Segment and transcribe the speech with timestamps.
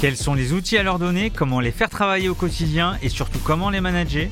[0.00, 3.38] Quels sont les outils à leur donner, comment les faire travailler au quotidien et surtout
[3.44, 4.28] comment les manager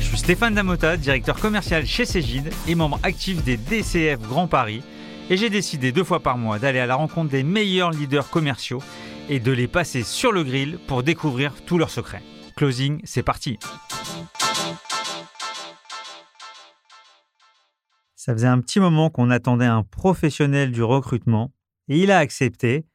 [0.00, 4.82] Je suis Stéphane Damota, directeur commercial chez Cégide et membre actif des DCF Grand Paris
[5.30, 8.82] et j'ai décidé deux fois par mois d'aller à la rencontre des meilleurs leaders commerciaux
[9.28, 12.22] et de les passer sur le grill pour découvrir tous leurs secrets.
[12.56, 13.60] Closing, c'est parti
[18.16, 21.52] Ça faisait un petit moment qu'on attendait un professionnel du recrutement
[21.88, 22.86] et il a accepté.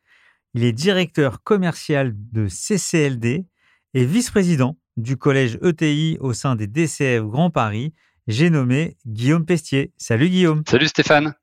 [0.53, 3.45] Il est directeur commercial de CCLD
[3.93, 7.93] et vice-président du collège ETI au sein des DCF Grand Paris.
[8.27, 9.93] J'ai nommé Guillaume Pestier.
[9.97, 10.63] Salut Guillaume.
[10.67, 11.33] Salut Stéphane.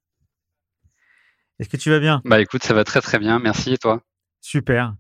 [1.59, 2.21] Est-ce que tu vas bien?
[2.25, 3.39] Bah écoute, ça va très très bien.
[3.39, 4.03] Merci et toi?
[4.41, 4.95] Super.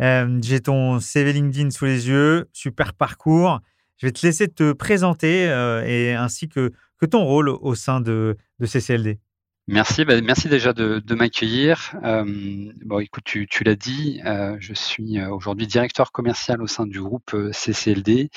[0.00, 2.48] Euh, J'ai ton CV LinkedIn sous les yeux.
[2.52, 3.60] Super parcours.
[3.98, 8.00] Je vais te laisser te présenter euh, et ainsi que, que ton rôle au sein
[8.00, 9.20] de, de CCLD.
[9.72, 11.94] Merci, bah, merci déjà de, m'accueillir.
[12.02, 12.24] Euh,
[12.84, 17.00] bon, écoute, tu, l'as dit, euh, je suis euh, aujourd'hui directeur commercial au sein du
[17.00, 18.30] groupe euh, CCLD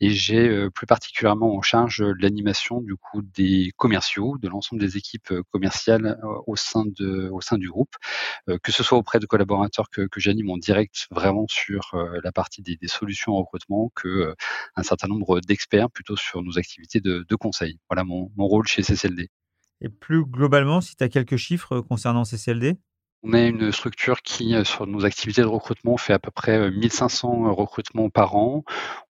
[0.00, 5.32] et j'ai plus particulièrement en charge l'animation du coup des commerciaux, de l'ensemble des équipes
[5.52, 7.94] commerciales au sein du groupe,
[8.48, 12.76] que ce soit auprès de collaborateurs que, j'anime en direct vraiment sur la partie des,
[12.88, 14.34] solutions en recrutement, que
[14.74, 17.78] un certain nombre d'experts plutôt sur nos activités de, de conseil.
[17.88, 19.30] Voilà mon, mon rôle chez CCLD.
[19.84, 22.78] Et plus globalement, si tu as quelques chiffres concernant CCLD
[23.22, 27.52] On est une structure qui, sur nos activités de recrutement, fait à peu près 1500
[27.52, 28.64] recrutements par an.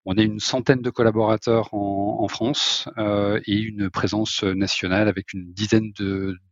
[0.06, 5.33] On est une centaine de collaborateurs en, en France euh, et une présence nationale avec
[5.33, 5.94] une dizaine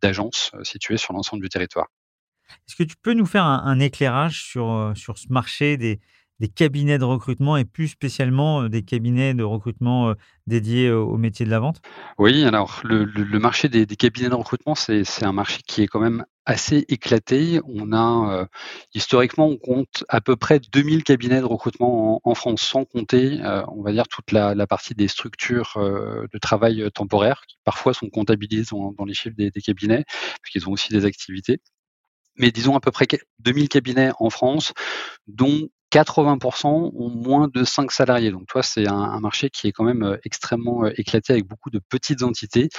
[0.04, 1.88] d'agences situées sur l'ensemble du territoire.
[2.68, 6.00] Est-ce que tu peux nous faire un, un éclairage sur, sur ce marché des,
[6.41, 10.16] des cabinets de recrutement et plus spécialement des cabinets de recrutement
[10.47, 11.81] dédiés au métier de la vente?
[12.18, 13.06] Oui, alors le,
[13.38, 17.62] marché des, cabinets de recrutement, c'est un marché qui est quand même assez éclaté.
[17.66, 18.47] On a
[18.96, 23.84] historiquement, on compte à peu près 2000 cabinets de recrutement en, France, sans compter, on
[23.84, 28.94] va dire, toute la, partie des structures de travail temporaires qui parfois sont comptabilisées dans,
[28.94, 30.06] dans les chiffres des, des cabinets,
[30.41, 31.62] puisqu'ils ont aussi des activités
[32.38, 33.07] mais disons à peu près
[33.40, 34.74] 2000 cabinets en France,
[35.28, 38.31] dont 80% ont moins de 5 salariés.
[38.31, 42.24] Donc, toi, c'est un, marché qui est quand même extrêmement éclaté avec beaucoup de petites
[42.24, 42.69] entités.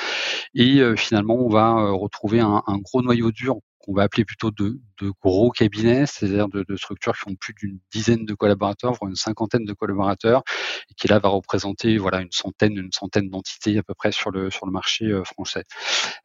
[0.55, 4.81] Et euh, finalement, on va retrouver un gros noyau dur qu'on va appeler plutôt de,
[5.21, 9.17] gros cabinets, c'est-à-dire de, de, structures qui ont plus d'une dizaine de collaborateurs, voire une
[9.17, 10.43] cinquantaine de collaborateurs,
[10.91, 14.31] et qui là va représenter voilà une centaine, une centaine d'entités à peu près sur
[14.31, 15.65] le sur le marché euh, français.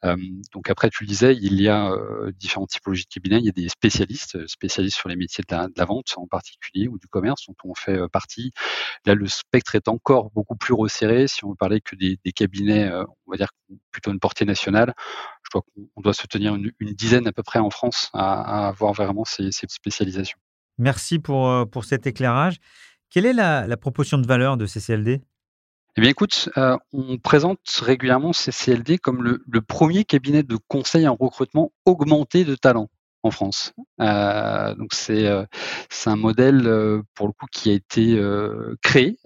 [0.05, 0.15] Euh,
[0.53, 3.39] donc après, tu le disais, il y a euh, différentes typologies de cabinets.
[3.39, 6.97] Il y a des spécialistes, spécialistes sur les métiers de la, vente en particulier ou
[6.97, 8.51] du commerce dont on fait euh, partie.
[9.05, 11.27] Là, le spectre est encore beaucoup plus resserré.
[11.27, 13.49] Si on parler que des, des cabinets, euh, on va dire
[13.91, 14.93] plutôt une portée nationale,
[15.47, 18.65] je crois qu'on doit se tenir une, une, dizaine à peu près en France à,
[18.65, 20.37] à avoir vraiment ces, ces, spécialisations.
[20.77, 22.57] Merci pour, euh, pour cet éclairage.
[23.09, 25.21] Quelle est la, la proportion de valeur de CCLD
[25.99, 31.07] eh bien, écoute, euh, on présente régulièrement CCLD comme le, le, premier cabinet de conseil
[31.07, 32.91] en recrutement augmenté de talents
[33.27, 33.73] en France.
[34.01, 35.45] Euh, donc c'est euh,
[35.89, 38.19] c'est un modèle euh, pour le coup qui a été
[38.81, 39.17] créé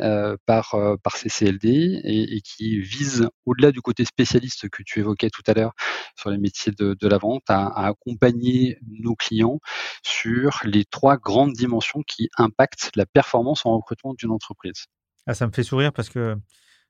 [0.45, 5.43] par par CCLD et, et qui vise au-delà du côté spécialiste que tu évoquais tout
[5.47, 5.73] à l'heure
[6.17, 9.59] sur les métiers de, de la vente à, à, accompagner nos clients
[10.03, 14.85] sur les trois grandes dimensions qui impactent la performance en recrutement d'une entreprise.
[15.27, 16.35] Ah, ça me fait sourire parce que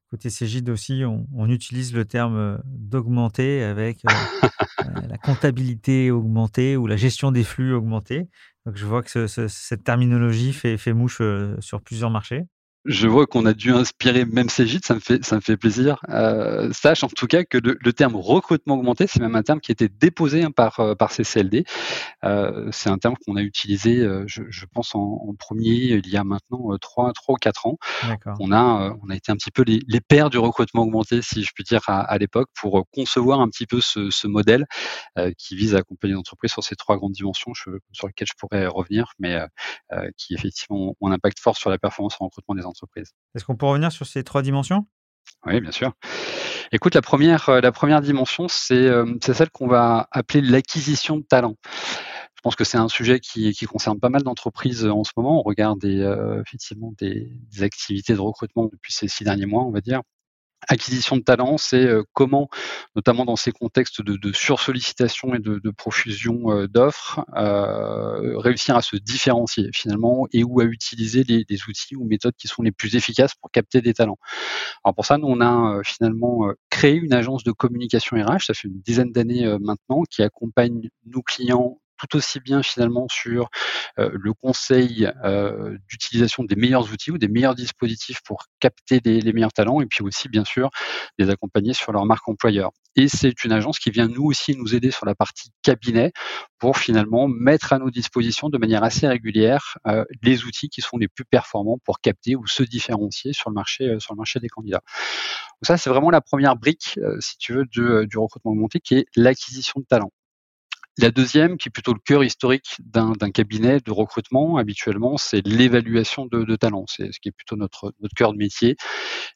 [0.09, 4.11] côté Cégide aussi, on, on, utilise le terme d'augmenter avec euh,
[5.09, 8.27] la comptabilité augmentée ou la gestion des flux augmentée.
[8.65, 12.43] Donc je vois que ce, ce, cette terminologie fait, fait mouche euh, sur plusieurs marchés
[12.85, 15.99] je vois qu'on a dû inspirer même Cégide, ça me fait, ça me fait plaisir.
[16.09, 19.59] Euh, sache en tout cas que le, le terme recrutement augmenté, c'est même un terme
[19.59, 21.63] qui a été déposé hein, par, euh, par CCLD.
[22.23, 26.07] Euh, c'est un terme qu'on a utilisé, euh, je, je, pense, en, en, premier il
[26.09, 27.77] y a maintenant 3, 3 ou 4 ans.
[28.39, 31.21] On a, euh, on a été un petit peu les, les pères du recrutement augmenté,
[31.21, 34.65] si je puis dire, à, à l'époque, pour concevoir un petit peu ce, ce modèle
[35.19, 38.35] euh, qui vise à accompagner l'entreprise sur ces trois grandes dimensions je, sur lesquelles je
[38.37, 39.39] pourrais revenir, mais
[40.17, 42.70] qui effectivement ont un impact fort sur la performance en recrutement des entreprises.
[43.35, 44.87] Est-ce qu'on peut revenir sur ces trois dimensions?
[45.45, 45.93] Oui, bien sûr.
[46.71, 48.89] Écoute, la première, la première dimension, c'est
[49.21, 51.55] celle qu'on va appeler l'acquisition de talent.
[52.35, 55.39] Je pense que c'est un sujet qui, qui, concerne pas mal d'entreprises en ce moment.
[55.39, 56.01] On regarde des,
[56.41, 60.01] effectivement des, des, activités de recrutement depuis ces six derniers mois, on va dire
[60.67, 62.49] acquisition de talent, c'est comment,
[62.95, 68.81] notamment dans ces contextes de, de sursollicitation et de, de profusion d'offres, euh, réussir à
[68.81, 72.71] se différencier finalement et ou à utiliser les, les, outils ou méthodes qui sont les
[72.71, 74.19] plus efficaces pour capter des talents.
[74.83, 78.67] Alors pour ça, nous on a finalement créé une agence de communication RH, ça fait
[78.67, 83.49] une dizaine d'années maintenant, qui accompagne nos clients tout aussi bien finalement sur
[83.99, 89.33] euh, le conseil euh, d'utilisation des meilleurs outils ou des meilleurs dispositifs pour capter les,
[89.33, 90.69] meilleurs talents et puis aussi bien sûr
[91.17, 92.71] les accompagner sur leur marque employeur.
[92.95, 96.11] Et c'est une agence qui vient nous aussi nous aider sur la partie cabinet
[96.59, 100.97] pour finalement mettre à nos dispositions de manière assez régulière euh, les outils qui sont
[100.97, 104.39] les plus performants pour capter ou se différencier sur le marché, euh, sur le marché
[104.39, 104.81] des candidats.
[105.61, 108.79] Donc ça, c'est vraiment la première brique, euh, si tu veux, de, du recrutement augmenté,
[108.79, 110.11] qui est l'acquisition de talents.
[110.97, 116.25] La deuxième, qui est plutôt le cœur historique d'un cabinet de recrutement, habituellement, c'est l'évaluation
[116.25, 116.83] de, de talents.
[116.87, 118.75] C'est ce qui est plutôt notre, notre cœur de métier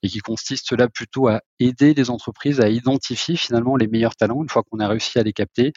[0.04, 4.44] et qui consiste là plutôt à aider les entreprises à identifier finalement les meilleurs talents
[4.44, 5.72] une fois qu'on a réussi à les capter.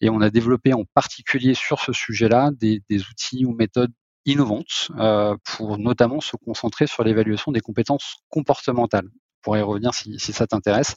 [0.00, 3.92] Et on a développé en particulier sur ce sujet-là des, des outils ou méthodes
[4.24, 9.06] innovantes euh, pour notamment se concentrer sur l'évaluation des compétences comportementales.
[9.06, 10.96] On pourrait y revenir si, si ça t'intéresse,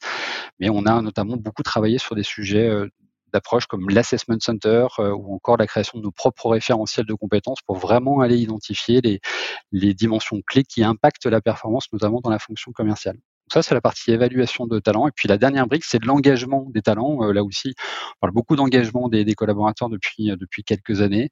[0.59, 2.87] mais on a notamment beaucoup travaillé sur des sujets euh,
[3.33, 7.61] d'approches comme l'assessment center euh, ou encore la création de nos propres référentiels de compétences
[7.65, 12.71] pour vraiment aller identifier les, dimensions clés qui impactent la performance, notamment dans la fonction
[12.71, 13.17] commerciale.
[13.51, 15.07] ça, c'est la partie évaluation de talents.
[15.07, 17.23] Et puis la dernière brique, c'est l'engagement des talents.
[17.23, 21.29] Euh, là aussi, on parle beaucoup d'engagement des, des, collaborateurs depuis, euh, depuis quelques années.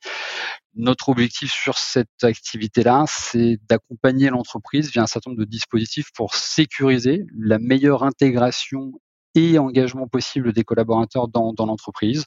[0.76, 6.36] Notre objectif sur cette activité-là, c'est d'accompagner l'entreprise via un certain nombre de dispositifs pour
[6.36, 8.94] sécuriser la meilleure intégration
[9.36, 12.26] et engagement possible des collaborateurs dans, dans l'entreprise.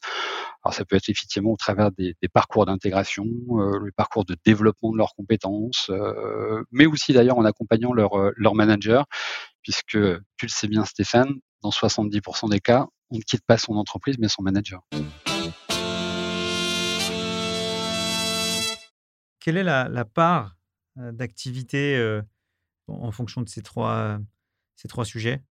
[0.65, 4.93] Alors ça peut être effectivement au travers des, parcours d'intégration, euh, le parcours de développement
[4.93, 9.05] de leurs compétences, euh, mais aussi d'ailleurs en accompagnant leur, euh, leur manager,
[9.63, 9.99] puisque
[10.37, 14.17] tu le sais bien Stéphane, dans 70% des cas, on ne quitte pas son entreprise
[14.19, 14.81] mais son manager.
[19.41, 20.57] Quelle est la, la part
[20.97, 22.23] d'activité
[22.89, 24.19] en fonction de ces trois,
[24.77, 25.43] ces trois sujets?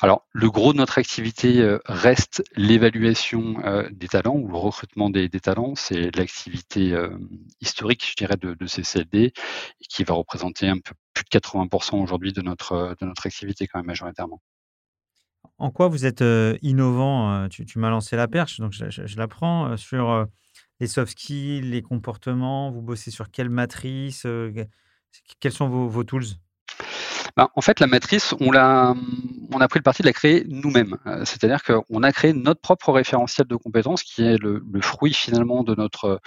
[0.00, 5.10] Alors, le gros de notre activité euh, reste l'évaluation euh, des talents ou le recrutement
[5.10, 5.74] des, talents.
[5.74, 7.16] C'est l'activité euh,
[7.60, 9.32] historique, je dirais, de, CCLD,
[9.88, 13.78] qui va représenter un peu plus de 80% aujourd'hui de notre, de notre activité quand
[13.78, 14.40] même majoritairement.
[15.58, 16.24] En quoi vous êtes
[16.60, 20.26] innovant Tu, m'as lancé la perche, donc je la prends sur
[20.80, 22.70] les soft skills, les comportements?
[22.70, 24.26] Vous bossez sur quelle matrice
[25.40, 26.26] Quels sont vos, vos tools?
[27.36, 28.94] Ben, en fait, la matrice, on, l'a,
[29.52, 30.96] on a pris le parti de la créer nous-mêmes.
[31.06, 35.12] Euh, c'est-à-dire qu'on a créé notre propre référentiel de compétences qui est le, le fruit
[35.12, 36.18] finalement de notre,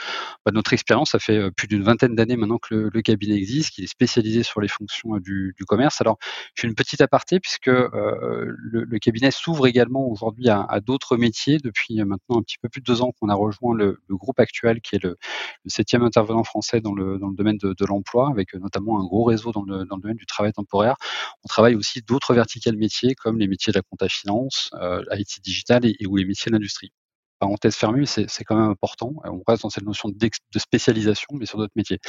[0.46, 1.12] bah, de notre expérience.
[1.12, 3.88] Ça fait euh, plus d'une vingtaine d'années maintenant que le, le, cabinet existe, qui est
[3.88, 6.00] spécialisé sur les fonctions euh, du, du commerce.
[6.00, 6.20] Alors,
[6.54, 10.80] je fais une petite aparté puisque euh, le, le, cabinet s'ouvre également aujourd'hui à, à,
[10.80, 14.00] d'autres métiers depuis maintenant un petit peu plus de deux ans qu'on a rejoint le,
[14.08, 15.18] le, groupe actuel qui est le,
[15.66, 19.24] septième intervenant français dans le, dans le domaine de, de l'emploi, avec notamment un gros
[19.24, 20.98] réseau dans le, dans le domaine du travail temporaire.
[21.44, 25.42] On travaille aussi d'autres verticales métiers comme les métiers de la compta finance, euh, IT
[25.44, 26.92] digital et, ou les métiers de l'industrie
[27.40, 29.14] parenthèse fermée, c'est quand même important.
[29.24, 32.00] On reste dans cette notion de spécialisation, mais sur d'autres métiers.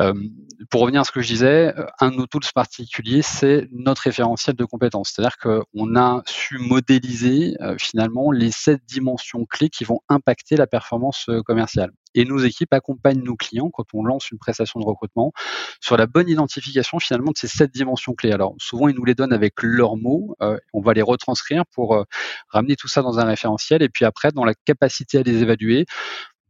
[0.00, 0.14] Euh,
[0.70, 4.56] pour revenir à ce que je disais, un de nos tools particuliers, c'est notre référentiel
[4.56, 5.12] de compétences.
[5.14, 10.66] C'est-à-dire qu'on a su modéliser euh, finalement les sept dimensions clés qui vont impacter la
[10.66, 11.92] performance euh, commerciale.
[12.16, 15.32] Et nos équipes accompagnent nos clients quand on lance une prestation de recrutement
[15.80, 18.32] sur la bonne identification finalement de ces sept dimensions clés.
[18.32, 21.94] Alors souvent ils nous les donnent avec leurs mots, euh, on va les retranscrire pour
[21.94, 22.04] euh,
[22.48, 25.84] ramener tout ça dans un référentiel et puis après dans la capacité à les évaluer,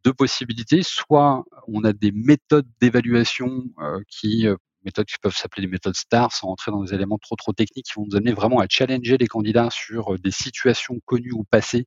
[0.04, 0.82] deux possibilités.
[0.85, 4.46] Soit on a des méthodes d'évaluation euh, qui
[4.85, 7.87] méthodes qui peuvent s'appeler des méthodes stars sans entrer dans des éléments trop trop techniques
[7.87, 11.87] qui vont nous amener vraiment à challenger les candidats sur des situations connues ou passées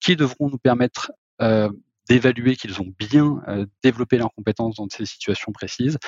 [0.00, 1.12] qui devront nous permettre
[2.08, 5.98] d'évaluer qu'ils ont bien euh, développé leurs compétences dans ces situations précises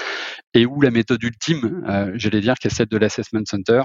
[0.52, 3.82] et où la méthode ultime, euh, j'allais dire, qui est celle de l'assessment center,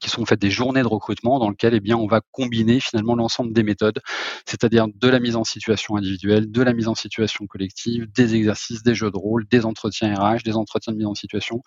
[0.00, 2.80] qui sont en fait des journées de recrutement dans lesquelles eh bien, on va combiner
[2.80, 4.00] finalement l'ensemble des méthodes,
[4.44, 8.82] c'est-à-dire de la mise en situation individuelle, de la mise en situation collective, des exercices,
[8.82, 11.62] des jeux de rôle, des entretiens RH, des entretiens de mise en situation.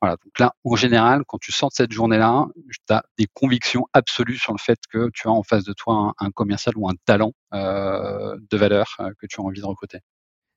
[0.00, 0.16] Voilà.
[0.24, 2.46] Donc là, en général, quand tu sors de cette journée-là,
[2.86, 6.14] tu as des convictions absolues sur le fait que tu as en face de toi
[6.18, 9.98] un, commercial ou un talent euh, de valeur euh, que tu as envie de recruter.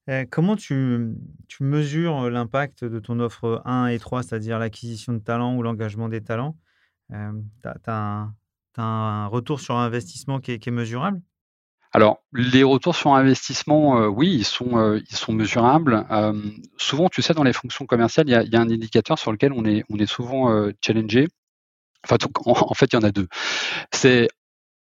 [0.09, 1.15] Euh, comment tu,
[1.47, 6.09] tu mesures l'impact de ton offre 1 et 3, c'est-à-dire l'acquisition de talents ou l'engagement
[6.09, 6.57] des talents?
[7.11, 8.29] Tu as,
[8.77, 11.21] un retour sur investissement qui est, mesurable?
[11.93, 16.05] Alors, les retours sur investissement, euh, oui, ils sont, euh, mesurables.
[16.77, 19.65] souvent, tu sais, dans les fonctions commerciales, il y a, un indicateur sur lequel on
[19.65, 21.27] est, souvent challengé.
[22.03, 23.27] Enfin, en, fait, il y en a deux.
[23.91, 24.29] C'est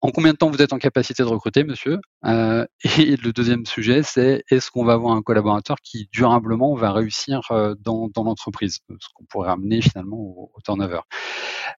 [0.01, 1.99] en combien de temps vous êtes en capacité de recruter, monsieur?
[2.25, 2.65] Euh,
[2.97, 7.41] Et le deuxième sujet, c'est est-ce qu'on va avoir un collaborateur qui durablement va réussir
[7.51, 11.01] euh, dans, l'entreprise, ce qu'on pourrait ramener finalement au, turnover.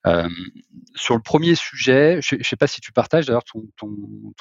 [0.08, 0.30] Euh,
[0.96, 3.90] sur le premier sujet, je ne sais pas si tu partages d'ailleurs ton, ton,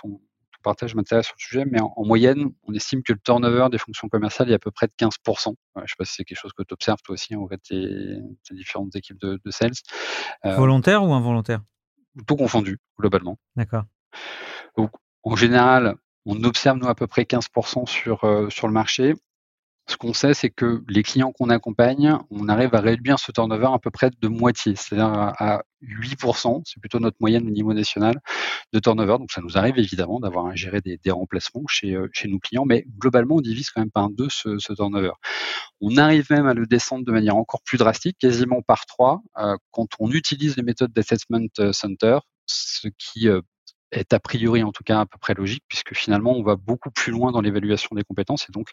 [0.00, 0.20] ton,
[0.62, 4.08] partage m'intéresse sur le sujet, mais en, moyenne, on estime que le turnover des fonctions
[4.08, 5.10] commerciales est à peu près de 15%.
[5.74, 7.58] je ne sais pas si c'est quelque chose que tu observes toi aussi en fait
[7.58, 8.20] tes,
[8.52, 9.72] différentes équipes de sales.
[10.44, 11.62] Volontaire ou involontaire?
[12.26, 13.38] Tout confondu, globalement.
[13.56, 13.84] D'accord.
[15.22, 19.14] en général, on observe, nous, à peu près 15% sur, euh, sur le marché.
[19.88, 23.68] Ce qu'on sait, c'est que les clients qu'on accompagne, on arrive à réduire ce turnover
[23.72, 28.20] à peu près de moitié, c'est-à-dire à 8%, c'est plutôt notre moyenne au niveau national
[28.72, 29.18] de turnover.
[29.18, 32.64] Donc ça nous arrive évidemment d'avoir à gérer des, remplacements chez, euh, chez nos clients,
[32.64, 35.12] mais globalement, on divise quand même par deux ce, turnover.
[35.80, 39.56] On arrive même à le descendre de manière encore plus drastique, quasiment par trois, euh,
[39.72, 43.28] quand on utilise les méthodes d'assessment center, ce qui
[43.92, 46.90] est a priori en tout cas à peu près logique, puisque finalement on va beaucoup
[46.90, 48.70] plus loin dans l'évaluation des compétences et donc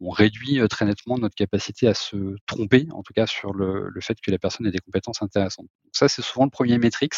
[0.00, 3.90] on réduit euh, très nettement notre capacité à se tromper, en tout cas sur le,
[4.00, 5.66] fait que la personne ait des compétences intéressantes.
[5.84, 7.10] Donc ça c'est souvent le premier métrix.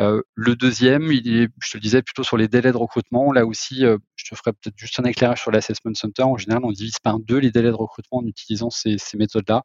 [0.00, 3.32] Euh, le deuxième, il est, je te disais, plutôt sur les délais de recrutement.
[3.32, 6.24] Là aussi, euh, je te ferai peut-être juste un éclairage sur l'assessment center.
[6.24, 9.62] En général, on divise par deux les délais de recrutement en utilisant ces, ces méthodes-là,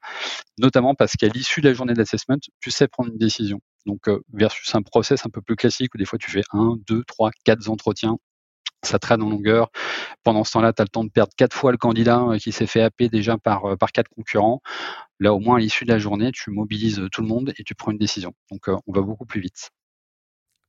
[0.58, 3.62] notamment parce qu'à l'issue de la journée d'assessment, tu sais prendre une décision.
[3.86, 7.04] Donc, versus un process un peu plus classique où des fois tu fais un, deux,
[7.06, 8.18] trois, quatre entretiens
[8.84, 9.70] ça traîne en longueur.
[10.24, 12.68] Pendant ce temps-là, tu as le temps de perdre quatre fois le candidat qui s'est
[12.68, 14.62] fait happer déjà par, par quatre concurrents.
[15.20, 17.76] Là, au moins, à l'issue de la journée, tu mobilises tout le monde et tu
[17.76, 18.34] prends une décision.
[18.52, 19.72] Donc, on va beaucoup plus vite.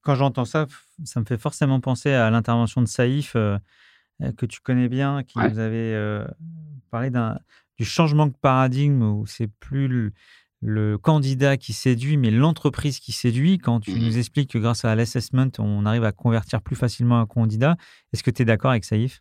[0.02, 0.66] Quand j'entends ça,
[1.04, 5.58] ça me fait forcément penser à l'intervention de Saïf, que tu connais bien, qui nous
[5.58, 6.24] avait
[6.90, 7.10] parlé
[7.78, 10.12] du changement de paradigme où c'est plus
[10.60, 13.58] le, candidat qui séduit, mais l'entreprise qui séduit.
[13.58, 14.18] Quand tu nous mmh.
[14.18, 17.76] expliques que grâce à l'assessment, on arrive à convertir plus facilement un candidat,
[18.12, 19.20] est-ce que tu es d'accord avec Saïf?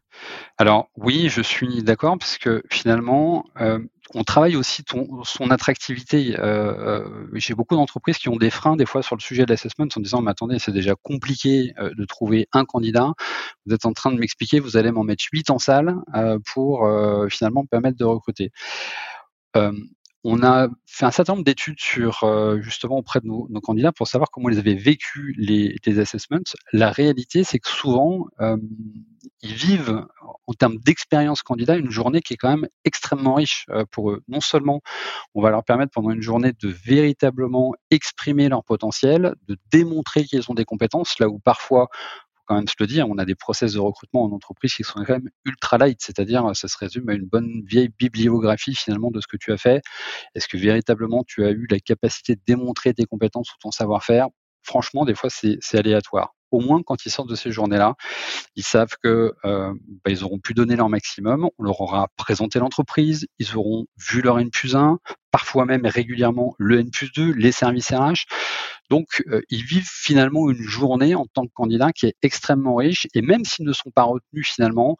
[0.57, 3.79] Alors oui, je suis d'accord parce que finalement, euh,
[4.13, 4.83] on travaille aussi
[5.23, 6.35] son attractivité.
[6.39, 9.51] Euh, euh, j'ai beaucoup d'entreprises qui ont des freins des fois sur le sujet de
[9.51, 13.13] l'assessment en disant mais attendez, c'est déjà compliqué de trouver un candidat.
[13.65, 15.95] Vous êtes en train de m'expliquer, vous allez m'en mettre huit en salle
[16.53, 16.89] pour
[17.29, 18.51] finalement me permettre de recruter
[20.23, 24.07] on a fait un certain nombre d'études sur euh, justement auprès de nos, candidats pour
[24.07, 26.39] savoir comment ils avaient vécu les, assessments.
[26.73, 28.57] La réalité, c'est que souvent, euh,
[29.41, 30.05] ils vivent
[30.47, 34.21] en termes d'expérience candidat une journée qui est quand même extrêmement riche euh, pour eux.
[34.27, 34.81] Non seulement
[35.35, 40.49] on va leur permettre pendant une journée de véritablement exprimer leur potentiel, de démontrer qu'ils
[40.49, 41.87] ont des compétences, là où parfois
[42.49, 45.03] quand même se le dire, on a des process de recrutement en entreprise qui sont
[45.05, 49.21] quand même ultra light, c'est-à-dire ça se résume à une bonne vieille bibliographie finalement de
[49.21, 49.83] ce que tu as fait.
[50.35, 54.29] Est-ce que véritablement tu as eu la capacité de démontrer tes compétences ou ton savoir-faire?
[54.69, 57.95] Franchement, des fois, c'est aléatoire au moins quand ils sortent de ces journées-là,
[58.55, 59.73] ils savent que euh,
[60.03, 64.21] bah, ils auront pu donner leur maximum, on leur aura présenté l'entreprise, ils auront vu
[64.21, 64.99] leur N plus 1,
[65.31, 68.25] parfois même régulièrement le N plus 2, les services RH.
[68.89, 73.05] Donc, euh, ils vivent finalement une journée en tant que candidat qui est extrêmement riche.
[73.13, 74.97] Et même s'ils ne sont pas retenus finalement,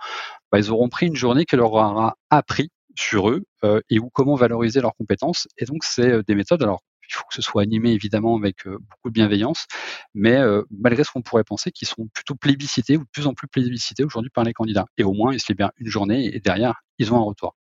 [0.52, 4.10] bah, ils auront pris une journée qui leur aura appris sur eux euh, et où
[4.12, 5.48] comment valoriser leurs compétences.
[5.58, 6.62] Et donc, c'est des méthodes.
[6.62, 9.66] Alors, il faut que ce soit animé évidemment avec beaucoup de bienveillance,
[10.14, 10.38] mais
[10.72, 14.04] malgré ce qu'on pourrait penser, qui sont plutôt plébiscités ou de plus en plus plébiscités
[14.04, 14.86] aujourd'hui par les candidats.
[14.98, 17.56] Et au moins, ils se libèrent une journée et derrière, ils ont un retour.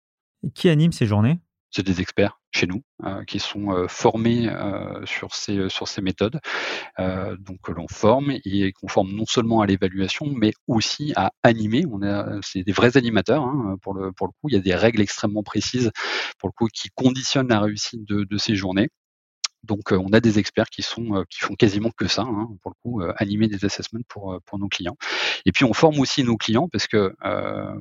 [0.54, 1.38] qui anime ces journées?
[1.70, 6.00] C'est des experts chez nous euh, qui sont euh, formés euh, sur ces sur ces
[6.00, 6.40] méthodes,
[6.98, 11.84] donc que l'on forme et qu'on forme non seulement à l'évaluation, mais aussi à animer.
[11.90, 14.48] On a c'est des vrais animateurs hein, pour le pour le coup.
[14.48, 15.90] Il y a des règles extrêmement précises
[16.38, 18.88] pour le coup qui conditionnent la réussite de, de ces journées.
[19.66, 22.76] Donc, on a des experts qui sont qui font quasiment que ça, hein, pour le
[22.82, 24.96] coup, animer des assessments pour pour nos clients.
[25.44, 27.14] Et puis, on forme aussi nos clients parce que,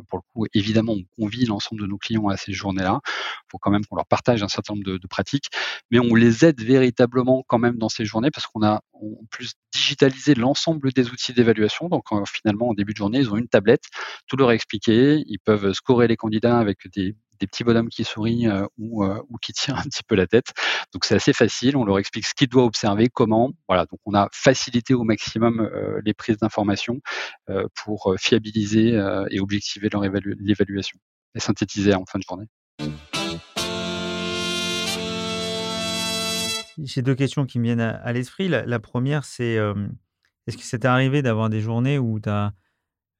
[0.09, 3.01] pour le coup, évidemment, on convie l'ensemble de nos clients à ces journées-là.
[3.05, 5.49] Il faut quand même qu'on leur partage un certain nombre de, de, pratiques,
[5.91, 9.53] mais on les aide véritablement quand même dans ces journées parce qu'on a en plus
[9.73, 11.89] digitalisé l'ensemble des outils d'évaluation.
[11.89, 13.83] Donc, finalement, en début de journée, ils ont une tablette,
[14.27, 15.23] tout leur expliquer.
[15.27, 19.21] Ils peuvent scorer les candidats avec des des petits bonhommes qui sourient euh, ou, euh,
[19.29, 20.53] ou, qui tirent un petit peu la tête.
[20.93, 23.51] Donc c'est assez facile, on leur explique ce qu'ils doivent observer, comment.
[23.67, 26.99] Voilà, donc on a facilité au maximum euh, les prises d'informations
[27.73, 28.99] pour fiabiliser
[29.29, 30.99] et objectiver leur l'évaluation
[31.35, 32.45] et synthétiser en fin de journée.
[36.83, 38.47] J'ai deux questions qui me viennent à, l'esprit.
[38.47, 39.57] La, première, c'est
[40.47, 42.53] est-ce que c'est arrivé d'avoir des journées où tu as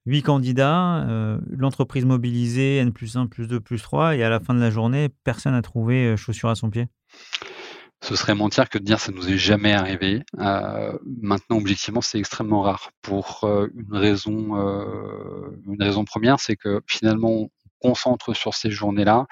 [0.06, 1.06] huit candidats,
[1.50, 4.70] l'entreprise mobilisée, N plus 1, plus 2, plus 3, et à la fin de la
[4.70, 6.88] journée, personne n'a trouvé chaussure à son pied
[8.02, 10.22] ce serait mentir que de dire ça nous est jamais arrivé.
[10.36, 14.54] maintenant, objectivement, c'est extrêmement rare pour une raison,
[15.66, 19.26] une raison première, c'est que finalement, on concentre sur ces journées-là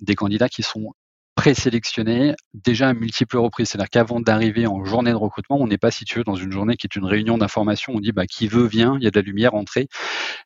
[0.00, 0.92] des candidats qui sont
[1.38, 3.68] présélectionné déjà à multiples reprises.
[3.68, 6.88] C'est-à-dire qu'avant d'arriver en journée de recrutement, on n'est pas situé dans une journée qui
[6.88, 7.92] est une réunion d'information.
[7.94, 9.86] On dit bah, qui veut vient, il y a de la lumière, entrez.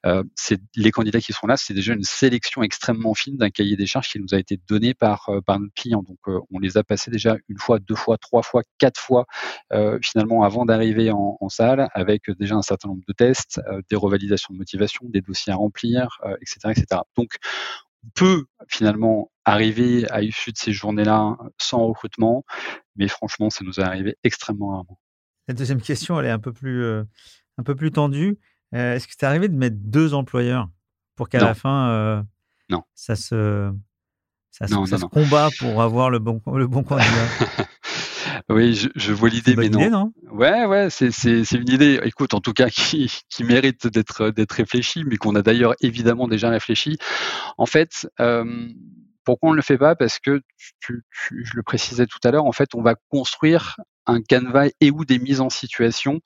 [0.04, 0.22] Euh,
[0.76, 4.10] les candidats qui sont là, c'est déjà une sélection extrêmement fine d'un cahier des charges
[4.10, 6.02] qui nous a été donné par euh, par notre client.
[6.02, 9.24] Donc euh, on les a passés déjà une fois, deux fois, trois fois, quatre fois
[9.72, 13.96] euh, finalement avant d'arriver en, en, salle, avec déjà un certain nombre de tests, des
[13.96, 17.00] revalidations de motivation, des dossiers à remplir, etc., etc.
[17.16, 17.38] Donc
[18.14, 22.44] peut finalement arriver à l'issue de ces journées-là sans recrutement,
[22.96, 24.98] mais franchement, ça nous est arrivé extrêmement rarement.
[25.48, 27.04] La deuxième question, elle est un peu plus, euh,
[27.58, 28.38] un peu plus tendue.
[28.74, 30.68] Euh, est-ce que c'est arrivé de mettre deux employeurs
[31.16, 32.22] pour qu'à la fin, euh,
[32.70, 32.82] non.
[32.94, 33.72] ça se,
[34.50, 37.06] ça, se combat pour avoir le bon, le bon candidat?
[38.48, 39.80] Oui, je, je vois l'idée, mais non.
[39.80, 42.00] Idée, non ouais, ouais, c'est une idée.
[42.04, 46.28] Écoute, en tout cas, qui, qui mérite d'être d'être réfléchie, mais qu'on a d'ailleurs évidemment
[46.28, 46.98] déjà réfléchi.
[47.58, 48.68] En fait, euh,
[49.24, 49.94] pourquoi on ne le fait pas?
[49.94, 50.40] Parce que,
[50.80, 54.68] tu, tu, je le précisais tout à l'heure, en fait, on va construire un canevas
[54.80, 56.20] et ou des mises en situation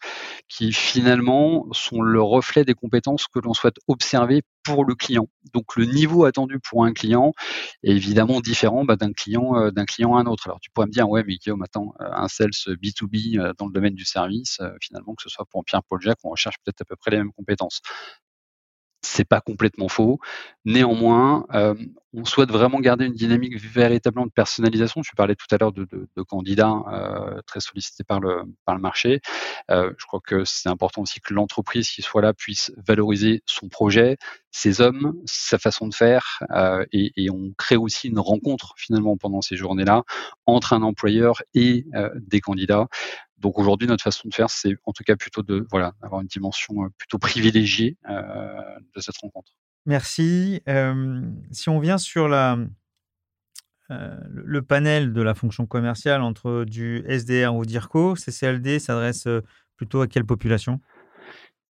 [0.48, 5.28] qui finalement sont le reflet des compétences que l'on souhaite observer pour le client.
[5.54, 7.34] Donc le niveau attendu pour un client
[7.82, 10.46] est évidemment différent bah, d'un client euh, d'un client à un autre.
[10.46, 13.66] Alors tu pourrais me dire ouais mais Guillaume attends euh, un sales B2B euh, dans
[13.66, 16.80] le domaine du service finalement que ce soit pour Pierre Paul Jacques on recherche peut-être
[16.82, 17.80] à peu près les mêmes compétences
[19.02, 20.18] c'est pas complètement faux.
[20.64, 21.74] Néanmoins, euh,
[22.12, 25.02] on souhaite vraiment garder une dynamique véritablement de personnalisation.
[25.02, 28.74] Tu parlais tout à l'heure de, de, de, candidats euh, très sollicités par le, par
[28.74, 29.20] le marché.
[29.70, 33.68] Euh, je crois que c'est important aussi que l'entreprise qui soit là puisse valoriser son
[33.68, 34.16] projet,
[34.50, 39.18] ses hommes, sa façon de faire, euh, et, et, on crée aussi une rencontre finalement
[39.18, 40.04] pendant ces journées-là
[40.46, 42.88] entre un employeur et euh, des candidats.
[43.38, 46.26] Donc aujourd'hui, notre façon de faire, c'est en tout cas plutôt de voilà avoir une
[46.26, 48.54] dimension euh, plutôt privilégiée euh,
[48.94, 49.52] de cette rencontre.
[49.84, 50.62] Merci.
[50.68, 51.22] Euh,
[51.52, 52.58] si on vient sur la,
[53.88, 59.28] le panel de la fonction commerciale entre du SDR ou DIRCO, CCLD s'adresse
[59.76, 60.80] plutôt à quelle population?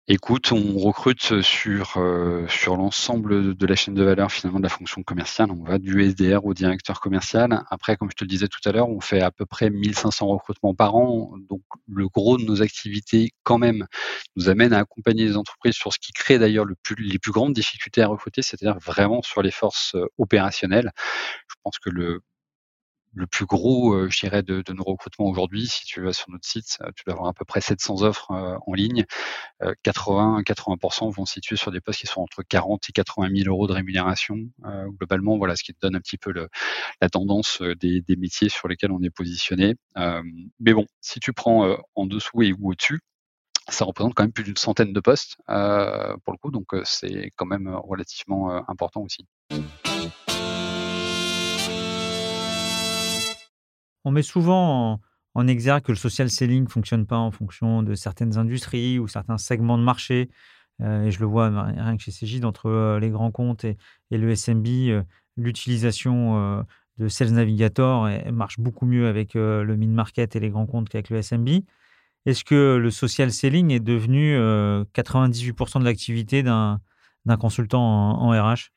[0.10, 4.70] Écoute, on recrute sur, euh, sur l'ensemble de la chaîne de valeur finalement de la
[4.70, 5.50] fonction commerciale.
[5.50, 7.64] On va du SDR au directeur commercial.
[7.70, 10.28] Après, comme je te le disais tout à l'heure, on fait à peu près 1500
[10.28, 11.34] recrutements par an.
[11.50, 13.88] Donc, le gros de nos activités, quand même,
[14.36, 16.76] nous amène à accompagner les entreprises sur ce qui crée d'ailleurs les
[17.20, 20.92] plus grandes difficultés à recruter, c'est-à-dire vraiment sur les forces euh, opérationnelles.
[21.48, 22.20] Je pense que le,
[23.16, 25.68] le plus gros, euh, je dirais, de, nos recrutements aujourd'hui.
[25.68, 28.32] Si tu vas sur notre site, euh, tu dois avoir à peu près 700 offres
[28.32, 29.06] euh, en ligne.
[29.84, 33.50] 80, 80% vont se situer sur des postes qui sont entre 40 et 80 000
[33.50, 34.36] euros de rémunération.
[34.88, 38.68] globalement, voilà ce qui te donne un petit peu la tendance des, des, métiers sur
[38.68, 39.76] lesquels on est positionné.
[40.60, 43.00] mais bon, si tu prends en dessous et ou au-dessus,
[43.70, 47.46] ça représente quand même plus d'une centaine de postes pour le coup, donc c'est quand
[47.46, 49.26] même relativement important aussi.
[54.06, 55.00] On met souvent
[55.36, 59.08] en, exergue que le social selling ne fonctionne pas en fonction de certaines industries ou
[59.08, 60.30] certains segments de marché.
[60.82, 63.78] Euh, et je le vois rien que chez Cégide, entre euh, les grands comptes et,
[64.12, 65.04] le SMB, euh,
[65.38, 66.66] l'utilisation
[66.98, 71.22] de Sales Navigator marche beaucoup mieux avec le mid-market et les grands comptes qu'avec le
[71.22, 71.50] SMB.
[72.26, 76.80] Est-ce que le social selling est devenu 98% de l'activité d'un
[77.40, 78.70] consultant en, en RH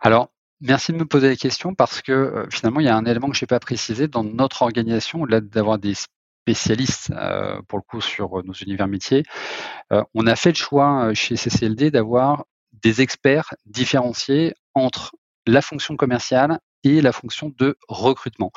[0.00, 0.30] Alors,
[0.62, 3.28] Merci de me poser la question parce que euh, finalement, il y a un élément
[3.28, 7.82] que je n'ai pas précisé dans notre organisation, au-delà d'avoir des spécialistes euh, pour le
[7.82, 9.24] coup sur euh, nos univers métiers.
[10.14, 15.14] on a fait le choix chez CCLD d'avoir des experts différenciés entre
[15.46, 18.50] la fonction commerciale et la fonction de recrutement.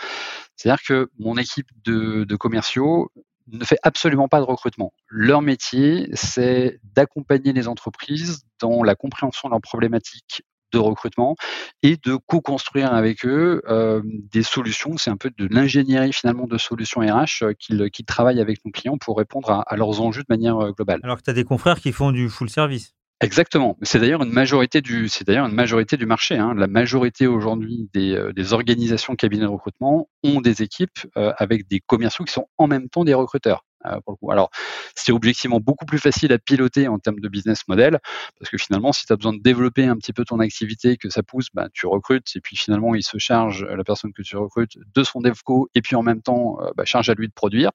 [0.56, 3.12] C'est-à-dire que mon équipe de, de commerciaux
[3.48, 4.94] ne fait absolument pas de recrutement.
[5.08, 11.36] Leur métier, c'est d'accompagner les entreprises dans la compréhension de leurs problématiques de recrutement
[11.84, 14.98] et de co-construire avec eux euh, des solutions.
[14.98, 18.98] C'est un peu de l'ingénierie finalement de solutions RH euh, qu'ils travaillent avec nos clients
[18.98, 21.00] pour répondre à, à leurs enjeux de manière euh, globale.
[21.04, 22.94] Alors que tu as des confrères qui font du full service.
[23.22, 23.78] Exactement.
[23.82, 26.38] C'est d'ailleurs une majorité du, c'est d'ailleurs une majorité du marché.
[26.38, 26.54] Hein.
[26.56, 31.82] La majorité aujourd'hui des, des, organisations cabinets de recrutement ont des équipes euh, avec des
[31.82, 33.66] commerciaux qui sont en même temps des recruteurs.
[33.86, 34.00] Euh.
[34.30, 34.50] Alors,
[34.96, 38.00] c'est objectivement beaucoup plus facile à piloter en termes de business model,
[38.40, 41.10] parce que finalement, si tu as besoin de développer un petit peu ton activité, que
[41.10, 44.38] ça pousse, bah, tu recrutes, et puis finalement, il se charge, la personne que tu
[44.38, 47.72] recrutes, de son devco, et puis en même temps, bah, charge à lui de produire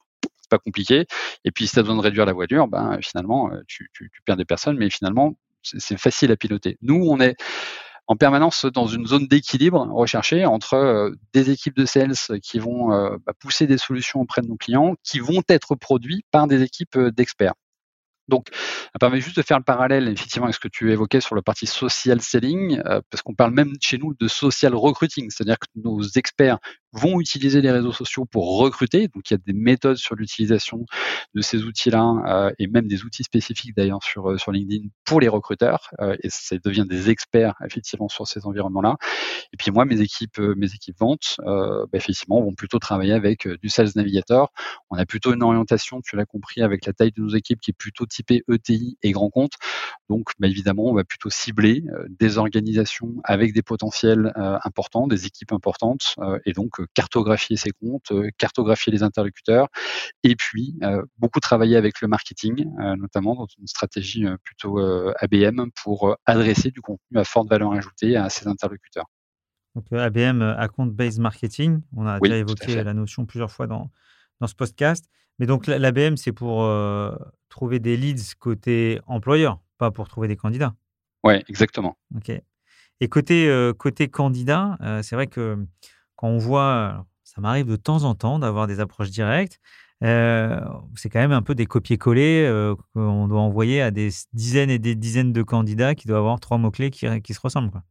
[0.51, 1.07] pas compliqué.
[1.45, 4.23] Et puis, si tu as besoin de réduire la voilure, ben, finalement, tu, tu, tu
[4.23, 6.77] perds des personnes, mais finalement, c'est facile à piloter.
[6.83, 7.35] Nous, on est
[8.07, 12.93] en permanence dans une zone d'équilibre recherchée entre euh, des équipes de sales qui vont
[12.93, 16.63] euh, bah, pousser des solutions auprès de nos clients, qui vont être produits par des
[16.63, 17.55] équipes euh, d'experts.
[18.29, 21.35] Donc, ça permet juste de faire le parallèle, effectivement, avec ce que tu évoquais sur
[21.35, 25.67] le parti social selling, parce qu'on parle même chez nous de social recruiting, c'est-à-dire que
[25.77, 26.59] nos experts
[26.95, 29.09] vont utiliser les réseaux sociaux pour recruter.
[29.09, 30.87] Donc, il y a des méthodes sur l'utilisation
[31.35, 35.21] de ces outils-là euh, et même des outils spécifiques d'ailleurs sur, euh, sur LinkedIn pour
[35.21, 35.91] les recruteurs.
[36.01, 38.97] Euh, et ça devient des experts effectivement sur ces environnements-là.
[39.53, 43.69] Et puis moi, mes équipes, mes équipes ventes, bah, effectivement, vont plutôt travailler avec du
[43.69, 44.53] Sales Navigator.
[44.91, 47.71] On a plutôt une orientation, tu l'as compris, avec la taille de nos équipes qui
[47.71, 49.53] est plutôt typée ETI et grand compte.
[50.09, 55.53] Donc, bah, évidemment, on va plutôt cibler des organisations avec des potentiels importants, des équipes
[55.53, 59.69] importantes, et donc cartographier ses comptes, euh, cartographier les interlocuteurs,
[60.23, 64.79] et puis euh, beaucoup travailler avec le marketing, euh, notamment dans une stratégie plutôt
[65.19, 69.07] ABM pour adresser du contenu à forte valeur ajoutée à ses interlocuteurs.
[69.75, 73.91] Donc ABM, Account Based Marketing, on a déjà évoqué la notion plusieurs fois dans,
[74.41, 75.07] dans ce podcast.
[75.39, 76.71] Mais donc l'ABM, c'est pour
[77.49, 80.75] trouver des leads côté employeur, pas pour trouver des candidats.
[81.25, 81.99] Oui, exactement.
[82.15, 82.31] Ok.
[83.01, 85.67] Et côté, côté candidat, c'est vrai que
[86.27, 89.61] on voit, ça m'arrive de temps en temps d'avoir des approches directes,
[90.03, 90.61] euh,
[90.97, 94.79] c'est quand même un peu des copier-coller euh, qu'on doit envoyer à des dizaines et
[94.79, 97.83] des dizaines de candidats qui doivent avoir trois mots-clés qui, se ressemblent.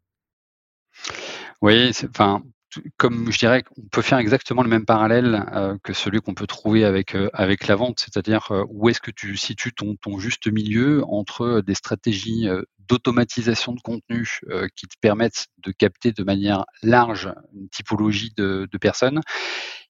[1.62, 2.44] Oui, enfin,
[2.98, 6.48] comme je dirais qu'on peut faire exactement le même parallèle euh, que celui qu'on peut
[6.48, 11.04] trouver avec, avec la vente, c'est-à-dire où est-ce que tu situes ton, ton, juste milieu
[11.08, 12.48] entre des stratégies
[12.88, 18.68] d'automatisation de contenu euh, qui te permettent de capter de manière large une typologie de,
[18.72, 19.22] de personnes.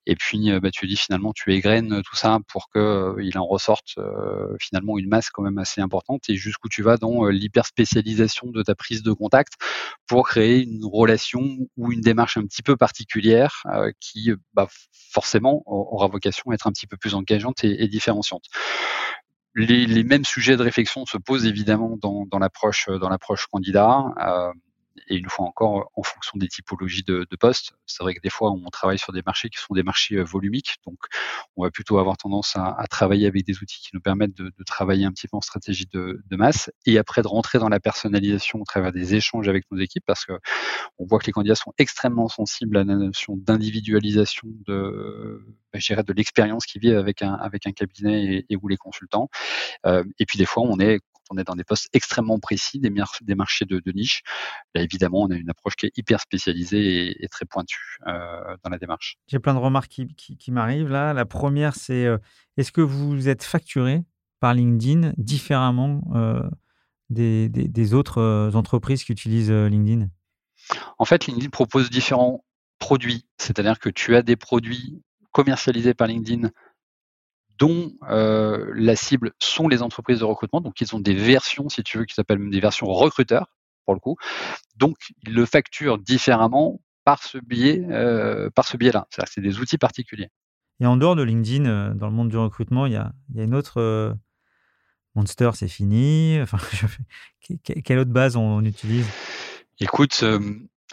[0.05, 3.37] Et puis, euh, bah, tu dis finalement, tu égrènes tout ça pour que euh, il
[3.37, 3.95] en ressorte
[4.59, 6.29] finalement une masse quand même assez importante.
[6.29, 9.53] Et jusqu'où tu vas dans l'hyper spécialisation de ta prise de contact
[10.07, 11.41] pour créer une relation
[11.77, 13.63] ou une démarche un petit peu particulière
[13.99, 14.67] qui, bah,
[15.11, 18.45] forcément, aura vocation à être un petit peu plus engageante et, et différenciante
[19.55, 24.05] les, mêmes sujets de réflexion se posent évidemment dans, dans l'approche dans l'approche candidat.
[24.19, 24.51] Euh,
[25.07, 28.29] et une fois encore, en fonction des typologies de, de postes, c'est vrai que des
[28.29, 30.97] fois, on travaille sur des marchés qui sont des marchés euh, volumiques, donc
[31.55, 34.45] on va plutôt avoir tendance à, à travailler avec des outils qui nous permettent de,
[34.45, 37.69] de, travailler un petit peu en stratégie de, de, masse, et après de rentrer dans
[37.69, 40.33] la personnalisation au travers des échanges avec nos équipes, parce que
[40.99, 46.13] on voit que les candidats sont extrêmement sensibles à la notion d'individualisation de, bah, de
[46.13, 49.29] l'expérience qu'ils vivent avec un, avec un cabinet et, et ou les consultants.
[49.85, 52.91] Euh, et puis des fois, on est on est dans des postes extrêmement précis, des,
[53.21, 54.21] des marchés de, niche.
[54.75, 58.69] Là, évidemment, on a une approche qui est hyper spécialisée et, très pointue euh, dans
[58.69, 59.17] la démarche.
[59.27, 61.13] J'ai plein de remarques qui, m'arrivent là.
[61.13, 62.17] La première, c'est euh,
[62.57, 64.03] est-ce que vous êtes facturé
[64.39, 66.43] par LinkedIn différemment euh,
[67.09, 70.07] des, des, autres entreprises qui utilisent LinkedIn?
[70.97, 72.43] En fait, LinkedIn propose différents
[72.79, 73.25] produits.
[73.37, 76.49] C'est-à-dire que tu as des produits commercialisés par LinkedIn
[77.57, 80.61] dont euh, la cible sont les entreprises de recrutement.
[80.61, 83.47] Donc, ils ont des versions, si tu veux, qui s'appellent des versions recruteurs,
[83.85, 84.15] pour le coup.
[84.75, 89.07] Donc, ils le facturent différemment par ce biais, euh, par ce biais-là.
[89.09, 90.29] C'est-à-dire que c'est des outils particuliers.
[90.79, 93.37] Et en dehors de LinkedIn, euh, dans le monde du recrutement, il y a, il
[93.37, 94.15] y a une autre.
[95.15, 96.39] Monster, c'est fini.
[96.41, 96.57] Enfin,
[97.83, 99.05] quelle autre base on, on utilise?
[99.79, 100.23] Écoute,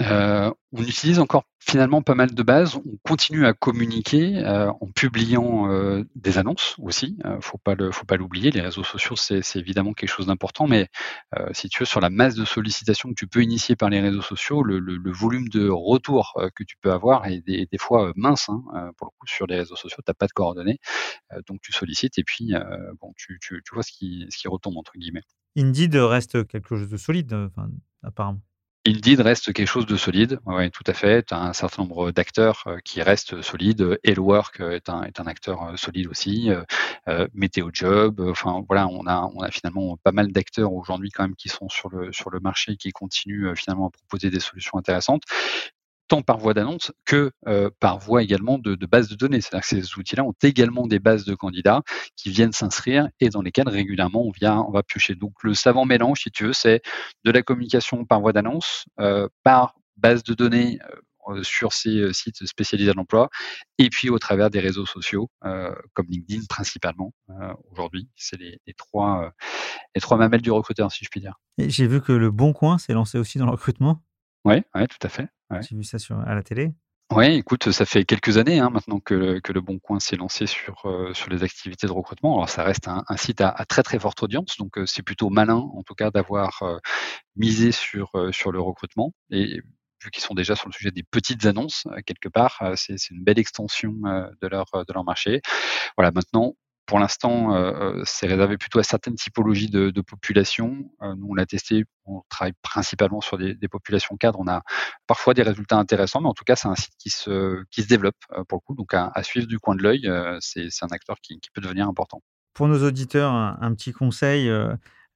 [0.01, 2.77] euh, on utilise encore finalement pas mal de bases.
[2.77, 7.19] On continue à communiquer euh, en publiant euh, des annonces aussi.
[7.41, 8.51] faut pas faut pas l'oublier.
[8.51, 10.89] Les réseaux sociaux, c'est, évidemment quelque chose d'important, mais
[11.53, 14.23] si tu veux, sur la masse de sollicitations que tu peux initier par les réseaux
[14.23, 18.49] sociaux, le, volume de retour que tu peux avoir est des, fois mince.
[18.49, 20.79] Hein, pour le coup, sur les réseaux sociaux, t'as pas de coordonnées,
[21.47, 22.53] donc tu sollicites et puis
[23.01, 23.39] bon, tu,
[23.73, 25.25] vois ce qui, ce qui retombe entre guillemets.
[25.57, 27.51] Indeed reste quelque chose de solide,
[28.03, 28.41] apparemment.
[28.87, 31.23] Indeed reste quelque chose de solide, oui, tout à fait.
[31.25, 33.99] Tu as un certain nombre d'acteurs euh, qui restent solides.
[34.05, 36.51] Hellwork euh, est un, est un acteur euh, solide aussi.
[37.07, 41.25] Euh, Météo Job, enfin voilà, on a, on a finalement pas mal d'acteurs aujourd'hui quand
[41.25, 44.79] même qui sont sur le, sur le marché, qui continuent finalement à proposer des solutions
[44.79, 45.25] intéressantes
[46.11, 49.41] tant par voie d'annonce que euh, par voie également de, de base de données.
[49.41, 51.83] C'est-à-dire que ces outils-là ont également des bases de candidats
[52.17, 55.15] qui viennent s'inscrire et dans lesquelles régulièrement on vient, on va piocher.
[55.15, 56.83] Donc le savant mélange, si tu veux, c'est
[57.25, 60.81] de la communication par voie d'annonce, euh, par base de données
[61.29, 63.29] euh, sur ces sites spécialisés à l'emploi,
[63.79, 65.31] et puis au travers des réseaux sociaux
[65.93, 67.13] comme LinkedIn principalement
[67.71, 68.09] aujourd'hui.
[68.17, 69.33] C'est les, les, trois
[69.95, 71.39] les trois mamelles du recruteur, si je puis dire.
[71.59, 74.03] J'ai vu que le Bon Coin s'est lancé aussi dans le recrutement.
[74.45, 75.29] Oui, ouais, tout à fait.
[75.61, 76.73] J'ai vu ça sur, à la télé.
[77.13, 80.47] Oui, écoute, ça fait quelques années hein, maintenant que, que, Le Bon Coin s'est lancé
[80.47, 82.37] sur, euh, sur les activités de recrutement.
[82.37, 85.57] Alors, ça reste un, site à, très très forte audience, donc euh, c'est plutôt malin
[85.57, 86.79] en tout cas d'avoir euh,
[87.35, 89.13] misé sur, sur le recrutement.
[89.33, 89.61] Et
[90.05, 93.41] vu qu'ils sont déjà sur le sujet des petites annonces, quelque part, c'est une belle
[93.41, 93.93] extension
[94.41, 95.41] de, leur, de leur marché.
[95.97, 96.55] Voilà, maintenant,
[96.91, 100.91] pour l'instant, euh, euh, c'est réservé plutôt à certaines typologies de, population.
[101.03, 104.41] Euh, nous, on l'a testé, on travaille principalement sur des, populations cadres.
[104.41, 104.63] On a
[105.07, 107.87] parfois des résultats intéressants, mais en tout cas, c'est un site qui se, qui se
[107.87, 108.17] développe
[108.49, 108.75] pour le coup.
[108.75, 112.23] Donc, à, suivre du coin de l'œil, c'est un acteur qui, peut devenir important.
[112.55, 114.51] Pour nos auditeurs, un, petit conseil.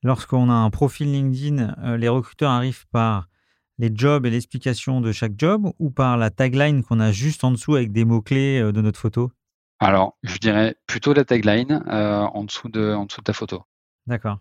[0.05, 3.27] Lorsqu'on a un profil LinkedIn, les recruteurs arrivent par
[3.79, 7.51] les jobs et l'explication de chaque job ou par la tagline qu'on a juste en
[7.51, 9.33] dessous avec des mots-clés de notre photo?
[9.85, 13.64] Alors, je dirais plutôt la tagline euh, en, dessous de, en dessous de ta photo.
[14.07, 14.38] D'accord.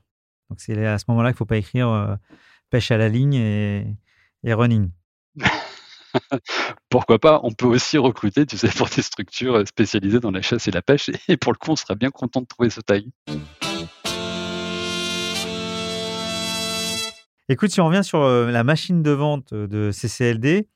[0.49, 2.15] Donc, c'est à ce moment-là qu'il ne faut pas écrire euh,
[2.69, 4.89] pêche à la ligne et, running.
[6.89, 7.41] Pourquoi pas?
[7.43, 10.81] On peut aussi recruter, tu sais, pour des structures spécialisées dans la chasse et la
[10.81, 11.09] pêche.
[11.27, 13.03] Et pour le coup, on sera bien content de trouver ce tag.
[17.49, 20.69] Écoute, si on revient sur euh, la machine de vente de CCLD,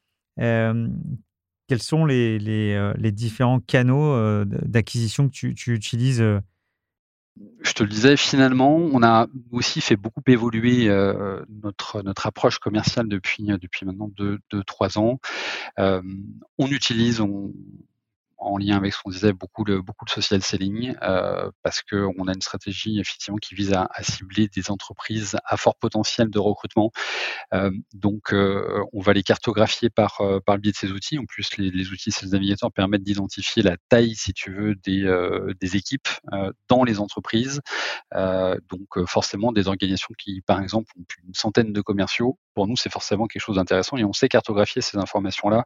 [1.67, 6.39] quels sont les, les, euh, différents canaux euh, d'acquisition que tu, tu utilises euh?
[7.62, 10.88] je te le disais, finalement, on a aussi fait beaucoup évoluer
[11.62, 15.19] notre, notre approche commerciale depuis, depuis maintenant 2-3 ans.
[15.77, 17.53] on utilise, on,
[18.38, 22.41] en lien avec ce qu'on disait, beaucoup de, social selling, euh, parce qu'on a une
[22.41, 26.91] stratégie effectivement qui vise à, cibler des entreprises à fort potentiel de recrutement.
[27.54, 31.17] Euh, donc, euh, on va les cartographier par, par le biais de ces outils.
[31.17, 35.06] En plus, les, les outils Sales Navigator permettent d'identifier la taille, si tu veux, des,
[35.60, 36.08] des équipes
[36.69, 37.62] dans les entreprises.
[38.13, 42.91] donc, forcément, des organisations qui, par exemple, ont d'une centaine de commerciaux, pour nous, c'est
[42.91, 45.63] forcément quelque chose d'intéressant et on sait cartographier ces informations-là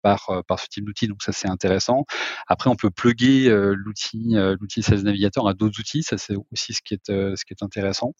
[0.00, 1.06] par, par ce type d'outils.
[1.06, 2.06] Donc, ça, c'est intéressant.
[2.46, 6.02] Après, on peut plugger euh, l'outil euh, l'outil Sales Navigator à d'autres outils.
[6.02, 6.72] Ça, c'est aussi
[7.10, 8.14] euh, ce qui est intéressant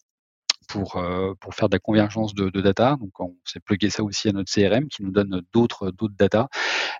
[0.73, 1.03] pour,
[1.39, 2.97] pour faire de la convergence de, de data.
[2.99, 6.49] Donc, on s'est plugué ça aussi à notre CRM qui nous donne d'autres d'autres data.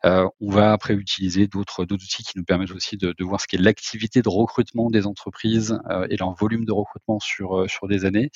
[0.06, 3.48] Euh, on va après utiliser d'autres outils qui nous permettent aussi de, de voir ce
[3.48, 8.06] qu'est l'activité de recrutement des entreprises euh, et leur volume de recrutement sur sur des
[8.06, 8.30] années,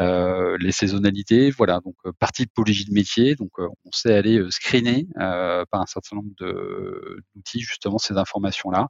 [0.00, 1.50] euh, les saisonnalités.
[1.50, 3.34] Voilà, donc partie de typologie de métier.
[3.34, 8.88] Donc, on sait aller screener par un certain nombre d'outils justement ces informations là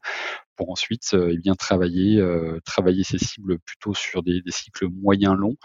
[0.58, 5.36] pour ensuite euh, eh bien travailler euh, travailler ces cibles plutôt sur des, cycles moyens
[5.36, 5.56] longs,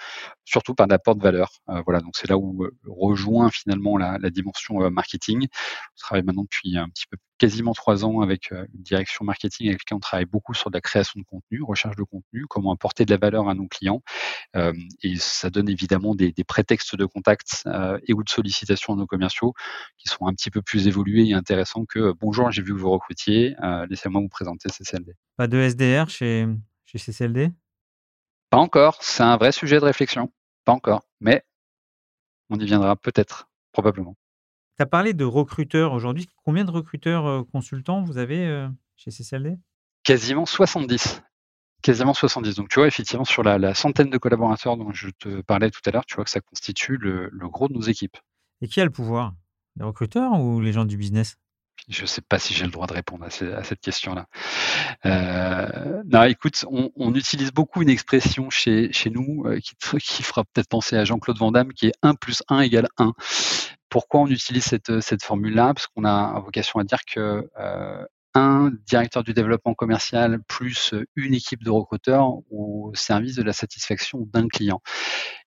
[0.45, 1.49] surtout par l'apport de valeur.
[1.69, 5.47] Euh, voilà, donc c'est là où rejoint finalement la, dimension marketing.
[5.51, 9.81] On travaille maintenant depuis un petit peu quasiment trois ans avec une direction marketing avec
[9.81, 13.05] laquelle on travaille beaucoup sur de la création de contenu, recherche de contenu, comment apporter
[13.05, 14.01] de la valeur à nos clients.
[14.55, 17.67] et ça donne évidemment des, prétextes de contact
[18.07, 19.53] et ou de sollicitation à nos commerciaux
[19.97, 22.91] qui sont un petit peu plus évolués et intéressants que bonjour, j'ai vu que vous
[22.91, 23.55] recrutiez,
[23.89, 25.13] laissez-moi vous présenter CCLD.
[25.35, 26.47] Pas de SDR chez,
[26.85, 27.51] chez CCLD
[28.49, 30.31] Pas encore, c'est un vrai sujet de réflexion.
[30.65, 31.43] Pas encore, mais
[32.49, 34.15] on y viendra peut-être, probablement.
[34.77, 36.27] Tu as parlé de recruteurs aujourd'hui.
[36.43, 39.57] Combien de recruteurs euh, consultants vous avez euh, chez CCLD
[40.03, 41.21] Quasiment 70.
[41.83, 42.55] Quasiment 70.
[42.55, 45.91] Donc, tu vois, effectivement, sur la, centaine de collaborateurs dont je te parlais tout à
[45.91, 48.17] l'heure, tu vois que ça constitue le, gros de nos équipes.
[48.61, 49.33] Et qui a le pouvoir?
[49.75, 51.35] Les recruteurs ou les gens du business?
[51.89, 54.27] Je ne sais pas si j'ai le droit de répondre à, cette question-là.
[55.05, 60.69] Euh, non, écoute, on, utilise beaucoup une expression chez, chez nous qui, qui, fera peut-être
[60.69, 63.13] penser à Jean-Claude Van Damme, qui est 1 plus 1 égale 1.
[63.93, 65.75] Pourquoi on utilise cette, formule-là?
[65.75, 71.33] Parce qu'on a vocation à dire que euh, un directeur du développement commercial plus une
[71.33, 74.81] équipe de recruteurs au service de la satisfaction d'un client.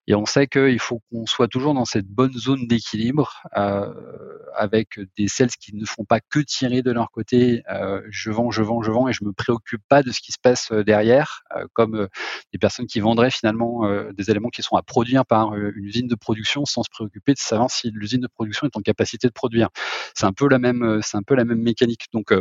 [0.09, 3.91] Et on sait qu'il faut qu'on soit toujours dans cette bonne zone d'équilibre euh,
[4.55, 8.49] avec des sales qui ne font pas que tirer de leur côté euh, je vends,
[8.49, 10.83] je vends, je vends et je me préoccupe pas de ce qui se passe euh,
[10.83, 12.07] derrière, euh, comme euh,
[12.53, 16.07] des personnes qui vendraient finalement euh, des éléments qui sont à produire par une usine
[16.07, 19.33] de production sans se préoccuper de savoir si l'usine de production est en capacité de
[19.33, 19.69] produire.
[20.15, 22.05] C'est un peu la même, c'est un peu la même mécanique.
[22.13, 22.31] Donc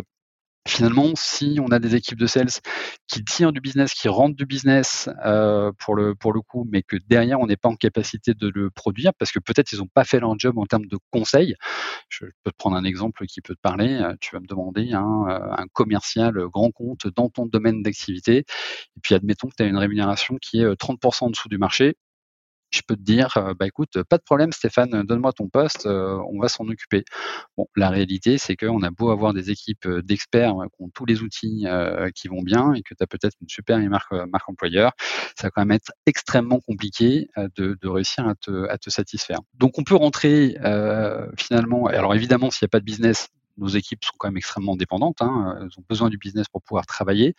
[0.67, 2.51] finalement, si on a des équipes de sales
[3.09, 6.83] qui tirent du business, qui rentrent du business euh, pour, le, pour le coup, mais
[6.83, 9.89] que derrière, on n'est pas en capacité de le produire parce que peut-être ils n'ont
[9.89, 11.55] pas fait leur job en termes de conseils.
[12.09, 13.95] Je peux te prendre un exemple qui peut te parler.
[13.95, 18.39] Euh, tu vas me demander hein, euh, un commercial grand compte dans ton domaine d'activité.
[18.39, 21.97] Et puis, admettons que tu as une rémunération qui est 30% en dessous du marché
[22.71, 26.19] je peux te dire, euh, bah écoute, pas de problème Stéphane, donne-moi ton poste, euh,
[26.33, 27.05] on va s'en occuper.
[27.57, 31.07] Bon, la réalité, c'est qu'on a beau avoir des équipes euh, d'experts qui ont tous
[31.07, 31.67] les outils
[32.15, 34.13] qui vont bien et que tu as peut-être une super marque,
[34.49, 34.93] employeur,
[35.37, 39.41] ça va quand même être extrêmement compliqué de, réussir à te, satisfaire.
[39.55, 40.57] Donc on peut rentrer
[41.39, 44.77] finalement, alors évidemment, s'il n'y a pas de business, nos équipes sont quand même extrêmement
[44.77, 47.35] dépendantes, hein, elles ont besoin du business pour pouvoir travailler.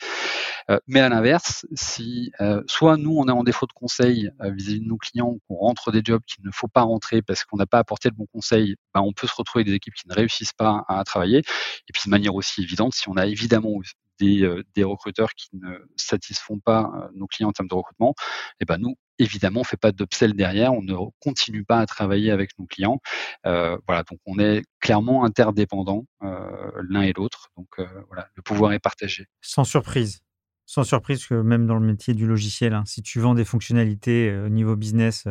[0.69, 4.82] Euh, mais à l'inverse, si euh, soit nous on est en défaut de conseil vis-à-vis
[4.82, 7.65] de nos clients, qu'on rentre des jobs qu'il ne faut pas rentrer parce qu'on n'a
[7.65, 10.13] pas apporté le bon conseil, ben, on peut se retrouver avec des équipes qui ne
[10.13, 11.39] réussissent pas à, travailler.
[11.39, 13.71] Et puis de manière aussi évidente, si on a évidemment
[14.19, 18.65] des, des, recruteurs qui ne satisfont pas nos clients en termes de recrutement, et eh
[18.65, 22.58] ben nous, évidemment, on fait pas d'upsell derrière, on ne continue pas à travailler avec
[22.60, 22.99] nos clients.
[23.45, 27.49] Euh, voilà, donc on est clairement interdépendants euh, l'un et l'autre.
[27.58, 29.25] Donc euh, voilà, le pouvoir est partagé.
[29.41, 30.21] Sans surprise.
[30.69, 34.36] Sans surprise que même dans le métier du logiciel, hein, si tu vends des fonctionnalités
[34.36, 35.25] au niveau business,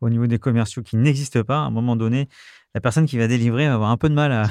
[0.00, 2.28] au niveau des commerciaux qui n'existent pas, à un moment donné,
[2.74, 4.48] la personne qui va délivrer va avoir un peu de mal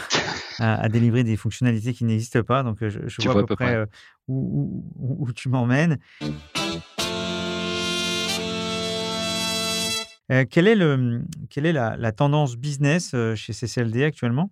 [0.60, 2.64] à, délivrer des fonctionnalités qui n'existent pas.
[2.64, 3.86] Donc, je, vois, à peu près,
[4.28, 6.00] où, tu m'emmènes.
[10.32, 14.52] Euh, quelle est, le, quelle est la, tendance business euh, chez CCLD actuellement?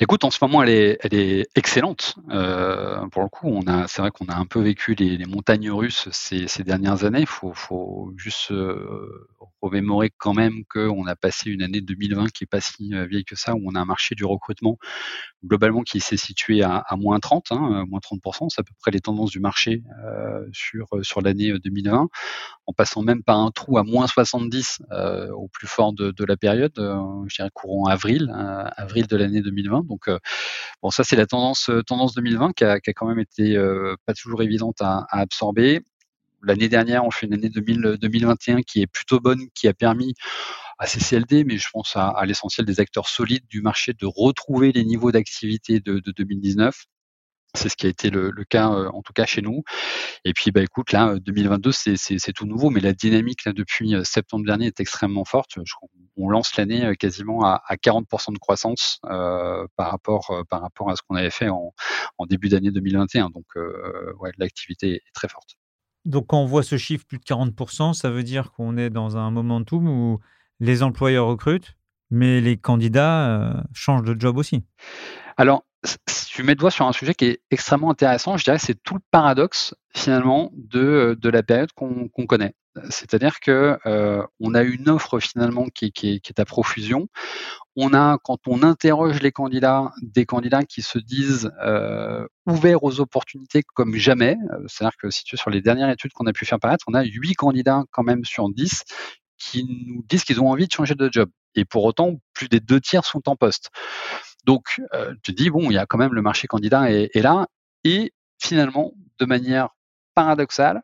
[0.00, 2.16] Écoute, en ce moment, elle est, elle est excellente.
[2.30, 6.46] Euh, pour le coup, c'est vrai qu'on a un peu vécu les, montagnes russes ces,
[6.64, 7.20] dernières années.
[7.20, 8.52] Il faut, juste
[9.60, 13.36] remémorer quand même qu'on a passé une année 2020 qui est pas si vieille que
[13.36, 14.78] ça, où on a un marché du recrutement
[15.44, 19.00] globalement qui s'est situé à, moins 30, hein, moins 30%, c'est à peu près les
[19.00, 19.82] tendances du marché
[20.52, 22.08] sur, sur l'année 2020,
[22.66, 26.36] en passant même par un trou à moins 70 euh, au plus fort de, la
[26.36, 29.86] période, euh, je dirais courant avril, euh, avril de l'année 2020.
[29.86, 30.08] Donc
[30.82, 33.56] bon, ça c'est la tendance tendance 2020 qui a, quand même été
[34.06, 35.82] pas toujours évidente à, absorber.
[36.42, 40.14] L'année dernière, on fait une année 2021 qui est plutôt bonne, qui a permis
[40.78, 44.84] à CCLD, mais je pense à, l'essentiel des acteurs solides du marché de retrouver les
[44.84, 46.84] niveaux d'activité de 2019.
[47.56, 49.62] C'est ce qui a été le, cas, euh, en tout cas chez nous.
[50.24, 53.94] Et puis, bah, écoute, là, 2022, euh, c'est tout nouveau, mais la dynamique là depuis
[53.94, 55.56] euh, septembre dernier est extrêmement forte.
[56.16, 61.48] on lance l'année quasiment à, 40% de croissance par rapport à ce qu'on avait fait
[61.48, 61.72] en,
[62.26, 63.30] début d'année 2021.
[63.30, 63.46] Donc,
[64.18, 65.56] ouais, l'activité est très forte.
[66.04, 69.16] Donc, quand on voit ce chiffre plus de 40%, ça veut dire qu'on est dans
[69.16, 70.20] un momentum où
[70.60, 71.76] les employeurs recrutent,
[72.10, 74.64] mais les candidats changent de job aussi.
[75.36, 75.64] Alors,
[76.28, 78.36] tu mets le doigt sur un sujet qui est extrêmement intéressant.
[78.36, 82.54] Je dirais que c'est tout le paradoxe finalement de, de la période qu'on connaît.
[82.90, 87.08] C'est-à-dire que euh, on a une offre finalement qui, est à profusion.
[87.76, 93.00] On a, quand on interroge les candidats, des candidats qui se disent euh, ouverts aux
[93.00, 94.36] opportunités comme jamais.
[94.66, 97.04] C'est-à-dire que si tu sur les dernières études qu'on a pu faire paraître, on a
[97.04, 98.82] huit candidats quand même sur 10
[99.38, 101.30] qui nous disent qu'ils ont envie de changer de job.
[101.54, 103.70] Et pour autant, plus des deux tiers sont en poste.
[104.44, 107.46] Donc, euh, tu dis, bon, il y a quand même le marché candidat est, là.
[107.84, 109.70] Et finalement, de manière
[110.14, 110.82] paradoxale,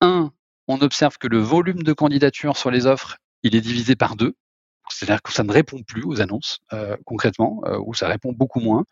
[0.00, 0.32] un,
[0.68, 4.34] on observe que le volume de candidatures sur les offres, il est divisé par deux.
[4.90, 8.60] C'est-à-dire que ça ne répond plus aux annonces euh, concrètement, euh, ou ça répond beaucoup
[8.60, 8.84] moins.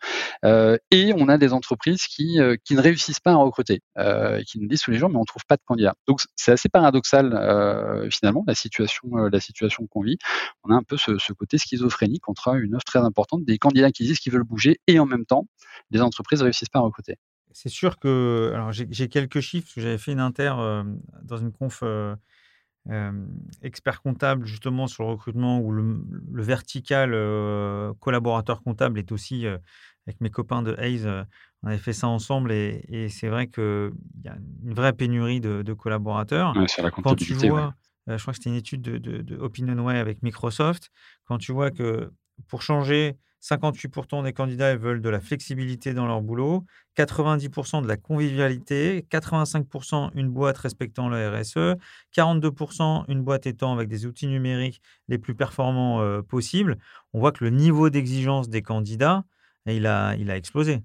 [0.45, 4.59] Euh, et on a des entreprises qui, qui ne réussissent pas à recruter, et qui
[4.59, 5.95] nous disent tous les jours, mais on ne trouve pas de candidats.
[6.07, 10.17] Donc c'est assez paradoxal finalement la situation, la situation qu'on vit.
[10.63, 14.03] On a un peu ce, côté schizophrénique entre une offre très importante, des candidats qui
[14.03, 15.45] disent qu'ils veulent bouger, et en même temps,
[15.91, 17.17] les entreprises ne réussissent pas à recruter.
[17.53, 20.53] C'est sûr que, alors j'ai quelques chiffres, j'avais fait une inter
[21.23, 21.83] dans une conf
[23.61, 26.03] expert comptable justement sur le recrutement où le,
[26.41, 27.11] vertical
[27.99, 31.05] collaborateur comptable est aussi avec mes copains de Hayes,
[31.63, 33.91] on avait fait ça ensemble et, c'est vrai qu'il
[34.23, 36.53] y a une vraie pénurie de, collaborateurs.
[37.03, 37.75] quand tu vois,
[38.07, 40.89] je crois que c'était une étude de, de, de OpinionWay avec Microsoft,
[41.25, 42.11] quand tu vois que
[42.47, 46.65] pour changer 58% des candidats veulent de la flexibilité dans leur boulot,
[46.97, 51.77] 90% de la convivialité, 85% une boîte respectant le RSE,
[52.15, 56.77] 42% une boîte étant avec des outils numériques les plus performants euh, possibles.
[57.13, 59.23] On voit que le niveau d'exigence des candidats
[59.67, 60.81] il a, il a explosé.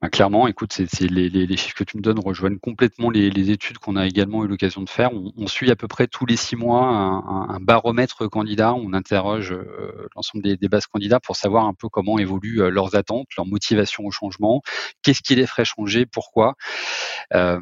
[0.00, 4.06] Bah, clairement, écoute, les, chiffres que tu me donnes rejoignent complètement les, études qu'on a
[4.06, 5.10] également eu l'occasion de faire.
[5.12, 8.74] On, suit à peu près tous les six mois un, baromètre candidat.
[8.74, 12.96] On interroge euh, l'ensemble des, bases candidats pour savoir un peu comment évoluent euh, leurs
[12.96, 14.62] attentes, leur motivation au changement,
[15.02, 16.54] qu'est-ce qui les ferait changer, pourquoi?
[17.34, 17.60] Euh,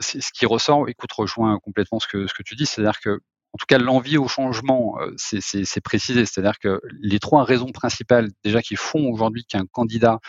[0.00, 3.20] ce qui ressort, écoute, rejoint complètement ce que, ce que tu dis, c'est-à-dire que
[3.52, 6.24] en tout cas l'envie au changement, euh, c'est précisé.
[6.24, 10.20] C'est-à-dire que les trois raisons principales déjà qui font aujourd'hui qu'un candidat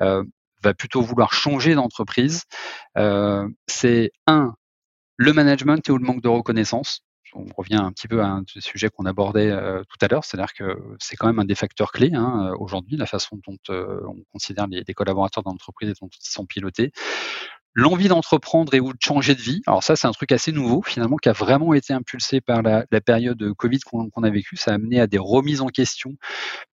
[0.00, 0.24] euh,
[0.62, 2.44] va plutôt vouloir changer d'entreprise,
[2.98, 4.54] euh, c'est un,
[5.16, 7.02] le management et ou le manque de reconnaissance.
[7.34, 9.52] On revient un petit peu à un sujet qu'on abordait
[9.88, 13.06] tout à l'heure, c'est-à-dire que c'est quand même un des facteurs clés hein, aujourd'hui, la
[13.06, 16.90] façon dont on considère les, les collaborateurs d'entreprise et dont ils sont pilotés
[17.74, 19.62] l'envie d'entreprendre et ou de changer de vie.
[19.66, 22.84] Alors ça, c'est un truc assez nouveau finalement qui a vraiment été impulsé par la,
[23.00, 24.56] période Covid qu'on a vécue.
[24.56, 26.16] Ça a amené à des remises en question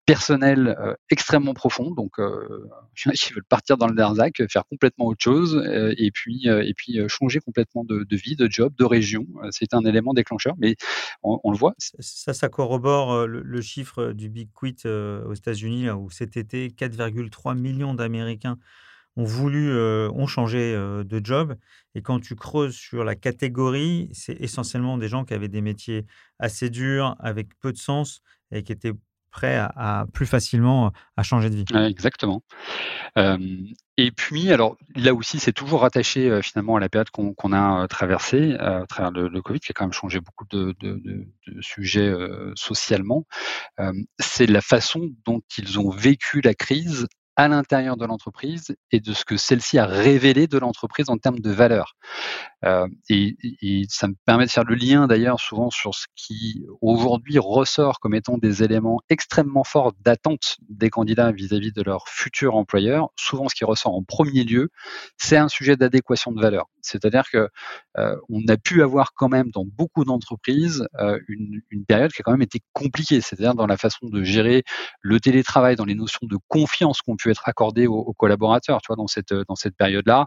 [0.06, 1.94] personnelles euh, extrêmement profondes.
[1.96, 2.68] Donc, euh,
[3.06, 6.98] il veulent partir dans le Derzac, faire complètement autre chose euh, et puis et puis
[7.08, 9.26] changer complètement de, vie, de job, de région.
[9.50, 10.76] C'est un élément déclencheur, mais
[11.22, 11.74] on, le voit.
[11.78, 17.94] Ça, ça corrobore le, chiffre du Big Quit aux États-Unis où cet été 4,3 millions
[17.94, 18.58] d'Américains
[19.16, 21.56] ont voulu, ont changé de job.
[21.94, 26.04] Et quand tu creuses sur la catégorie, c'est essentiellement des gens qui avaient des métiers
[26.38, 28.20] assez durs, avec peu de sens
[28.52, 28.92] et qui étaient
[29.30, 31.64] prêts à, plus facilement à changer de vie.
[31.86, 32.42] exactement.
[33.16, 38.54] et puis, alors là aussi, c'est toujours rattaché finalement à la période qu'on a traversée
[38.54, 41.26] à travers le, Covid, qui a quand même changé beaucoup de, de
[41.60, 42.12] sujets
[42.54, 43.26] socialement.
[44.18, 47.06] c'est la façon dont ils ont vécu la crise
[47.36, 51.40] à l'intérieur de l'entreprise et de ce que celle-ci a révélé de l'entreprise en termes
[51.40, 51.94] de valeur.
[52.64, 53.36] Euh, et,
[53.88, 58.14] ça me permet de faire le lien d'ailleurs souvent sur ce qui aujourd'hui ressort comme
[58.14, 63.10] étant des éléments extrêmement forts d'attente des candidats vis-à-vis de leur futur employeur.
[63.16, 64.70] Souvent, ce qui ressort en premier lieu,
[65.18, 66.66] c'est un sujet d'adéquation de valeur.
[66.80, 67.48] C'est-à-dire que
[67.98, 72.22] euh, on a pu avoir quand même dans beaucoup d'entreprises euh, une, une, période qui
[72.22, 74.62] a quand même été compliquée, c'est-à-dire dans la façon de gérer
[75.00, 78.96] le télétravail, dans les notions de confiance qu'on peut être accordées aux, collaborateurs, tu vois,
[78.96, 80.26] dans cette dans cette période-là,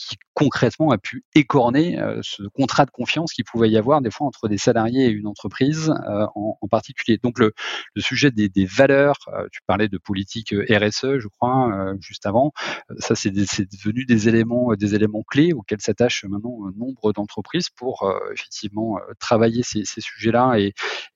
[0.00, 4.10] qui concrètement a pu écorner euh, ce contrat de confiance qu'il pouvait y avoir des
[4.10, 7.18] fois entre des salariés et une entreprise euh, en, particulier.
[7.22, 7.52] Donc le,
[7.94, 12.52] le sujet des, valeurs, euh, tu parlais de politique RSE, je crois, juste avant,
[12.98, 18.98] ça c'est devenu des éléments, des éléments clés auxquels s'attachent maintenant nombre d'entreprises pour effectivement
[19.18, 20.58] travailler ces, sujets-là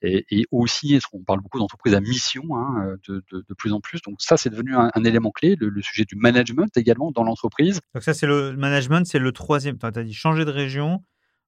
[0.02, 4.02] et, aussi, on parle beaucoup d'entreprises à mission hein, de, de, plus en plus.
[4.02, 7.80] Donc ça c'est devenu un, élément clé, le, le, sujet du management également dans l'entreprise.
[7.94, 9.78] Donc ça c'est le management, c'est le troisième.
[9.78, 11.02] Tu as dit changer de région,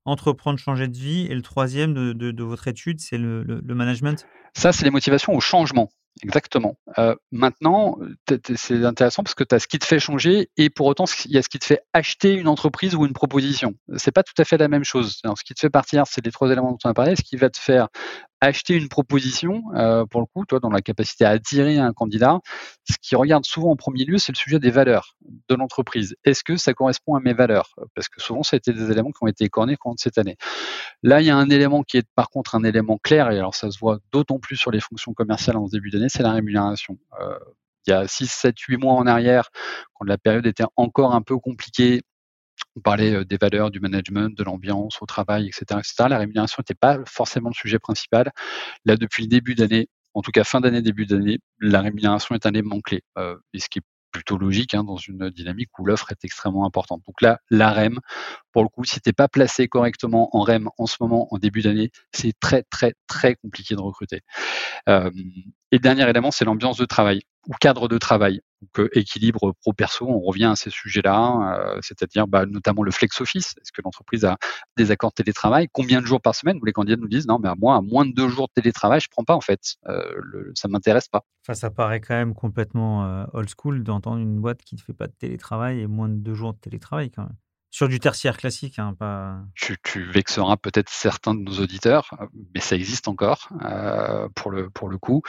[0.07, 1.27] entreprendre, changer de vie.
[1.31, 5.35] Et le troisième de, de, votre étude, c'est le, le, management Ça, c'est les motivations
[5.35, 5.91] au changement.
[6.23, 6.79] Exactement.
[6.97, 7.99] Euh, maintenant,
[8.57, 11.33] c'est intéressant parce que tu as ce qui te fait changer et pour autant, il
[11.33, 13.75] y a ce qui te fait acheter une entreprise ou une proposition.
[13.97, 15.21] C'est pas tout à fait la même chose.
[15.25, 17.17] Alors, ce qui te fait partir, c'est les trois éléments dont on a parlé.
[17.17, 17.89] Ce qui va te faire
[18.41, 22.41] acheter une proposition, euh, pour le coup, toi, dans la capacité à attirer un candidat,
[22.89, 25.17] ce qui regarde souvent en premier lieu, c'est le sujet des valeurs
[25.49, 26.17] de l'entreprise.
[26.25, 27.75] Est-ce que ça correspond à mes valeurs?
[27.95, 30.37] Parce que souvent, ça a été des éléments qui ont été écornés de cette année.
[31.03, 33.55] Là, il y a un élément qui est par contre un élément clair, et alors
[33.55, 36.33] ça se voit d'autant plus sur les fonctions commerciales en ce début d'année, c'est la
[36.33, 36.99] rémunération.
[37.21, 37.39] Euh,
[37.87, 39.51] il y a 6, 7, 8 mois en arrière,
[39.95, 42.03] quand la période était encore un peu compliquée,
[42.77, 46.09] on parlait euh, des valeurs, du management, de l'ambiance au travail, etc., etc.
[46.09, 48.31] La rémunération n'était pas forcément le sujet principal.
[48.85, 52.47] Là, depuis le début d'année, en tout cas fin d'année, début d'année, la rémunération est
[52.47, 53.03] un élément clé.
[53.53, 53.83] Et ce qui est
[54.17, 57.03] plutôt logique hein, dans une dynamique où l'offre est extrêmement importante.
[57.07, 58.01] Donc là, la REM,
[58.53, 61.39] pour le coup, si tu n'es pas placé correctement en REM en ce moment, en
[61.39, 64.23] début d'année, c'est très, très, très compliqué de recruter.
[64.89, 65.11] Euh,
[65.71, 68.41] et dernier élément, c'est l'ambiance de travail ou cadre de travail.
[68.63, 73.21] Donc, euh, équilibre pro-perso, on revient à ces sujets-là, euh, c'est-à-dire bah, notamment le flex
[73.21, 73.55] office.
[73.61, 74.37] Est-ce que l'entreprise a
[74.77, 75.69] des accords de télétravail?
[75.73, 76.59] Combien de jours par semaine?
[76.65, 79.09] Les candidats nous disent non, mais à moi, moins de deux jours de télétravail, je
[79.11, 79.77] prends pas en fait.
[79.89, 81.23] Euh, le, ça m'intéresse pas.
[81.45, 85.07] Enfin, ça paraît quand même complètement old school d'entendre une boîte qui ne fait pas
[85.07, 87.37] de télétravail et moins de deux jours de télétravail quand même.
[87.77, 88.97] Sur du tertiaire classique, hein.
[89.55, 89.77] Tu,
[90.11, 92.09] vexeras peut-être certains de nos auditeurs,
[92.55, 95.21] mais ça existe encore euh, pour le pour le coup.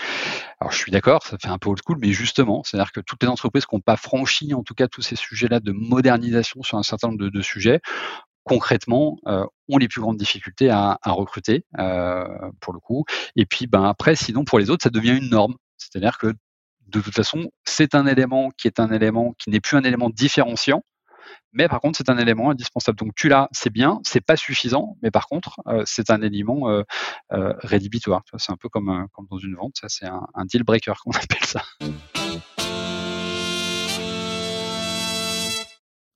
[0.62, 3.22] Alors je suis d'accord, ça fait un peu old school, mais justement, c'est-à-dire que toutes
[3.22, 6.78] les entreprises qui n'ont pas franchi, en tout cas tous ces sujets-là de modernisation sur
[6.78, 7.82] un certain nombre de, sujets,
[8.46, 12.24] concrètement euh, ont les plus grandes difficultés à, recruter euh,
[12.62, 13.04] pour le coup.
[13.36, 15.56] Et puis ben après, sinon pour les autres, ça devient une norme.
[15.76, 19.76] C'est-à-dire que de toute façon, c'est un élément qui est un élément qui n'est plus
[19.76, 20.84] un élément différenciant,
[21.54, 22.98] mais par contre, c'est un élément indispensable.
[22.98, 26.70] Donc tu l'as, c'est bien, c'est pas suffisant, mais par contre, euh, c'est un élément
[26.70, 26.84] euh,
[27.32, 28.24] euh, rédhibitoire.
[28.38, 31.44] C'est un peu comme, dans une vente, ça c'est un, un deal breaker qu'on appelle
[31.44, 31.64] ça.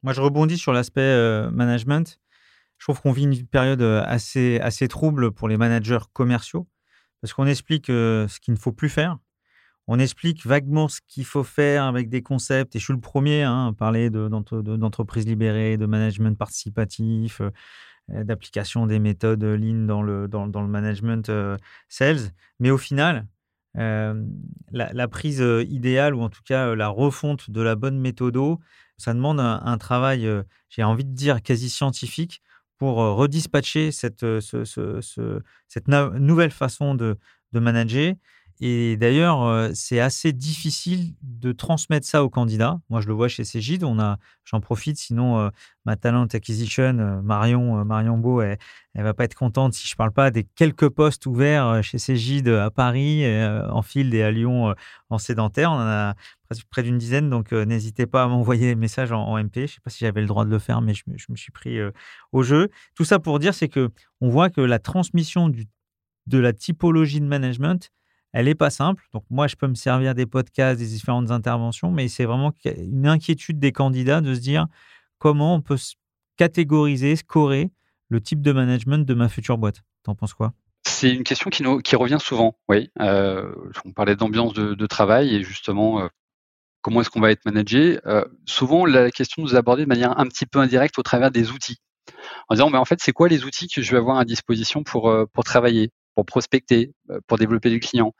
[0.03, 2.19] Moi, je rebondis sur l'aspect management.
[2.77, 6.67] Je trouve qu'on vit une période assez, assez trouble pour les managers commerciaux
[7.21, 9.19] parce qu'on explique ce qu'il ne faut plus faire
[9.87, 12.75] on explique vaguement ce qu'il faut faire avec des concepts.
[12.75, 18.87] Et je suis le premier hein, à parler d'entreprises libérées, de management participatif, euh, d'application
[18.87, 21.57] des méthodes lean dans le, dans, le management euh,
[21.89, 22.31] sales.
[22.59, 23.27] Mais au final,
[23.77, 24.25] euh,
[24.71, 28.37] la, prise idéale, ou en tout cas la refonte de la bonne méthode,
[28.97, 30.29] ça demande un, travail,
[30.69, 32.41] j'ai envie de dire, quasi scientifique
[32.77, 37.17] pour redispatcher cette, nouvelle façon de
[37.53, 38.13] manager
[38.63, 42.79] Et d'ailleurs, c'est assez difficile de transmettre ça aux candidats.
[42.91, 43.83] Moi, je le vois chez Cégide.
[43.83, 45.49] On a, j'en profite, sinon
[45.85, 48.59] ma talent acquisition, Marion, Marion Beau, elle,
[48.93, 52.49] elle va pas être contente si je parle pas des quelques postes ouverts chez Cégide
[52.49, 53.25] à Paris,
[53.67, 54.75] en field et à Lyon
[55.09, 55.71] en sédentaire.
[55.71, 56.13] On en a
[56.69, 59.61] près d'une dizaine, donc n'hésitez pas à m'envoyer des messages en, MP.
[59.61, 61.79] Je sais pas si j'avais le droit de le faire, mais je, me suis pris
[62.31, 62.69] au jeu.
[62.93, 63.89] Tout ça pour dire, c'est que
[64.19, 65.51] on voit que la transmission
[66.27, 67.91] de la typologie de management,
[68.33, 69.03] elle n'est pas simple.
[69.13, 73.07] Donc moi, je peux me servir des podcasts, des différentes interventions, mais c'est vraiment une
[73.07, 74.67] inquiétude des candidats de se dire
[75.17, 75.77] comment on peut
[76.37, 77.71] catégoriser, scorer
[78.09, 79.81] le type de management de ma future boîte.
[80.03, 80.53] T'en penses quoi?
[80.83, 82.89] C'est une question qui, revient souvent, oui.
[82.99, 83.53] Euh,
[83.85, 86.07] on parlait d'ambiance de, travail et justement, euh,
[86.81, 87.99] comment est-ce qu'on va être managé?
[88.07, 91.29] Euh, Souvent, la question nous est abordée de manière un petit peu indirecte au travers
[91.29, 91.77] des outils.
[92.49, 95.27] En disant, en fait, c'est quoi les outils que je vais avoir à disposition pour
[95.45, 95.91] travailler?
[96.15, 98.13] Pour prospecter, euh, pour développer du client.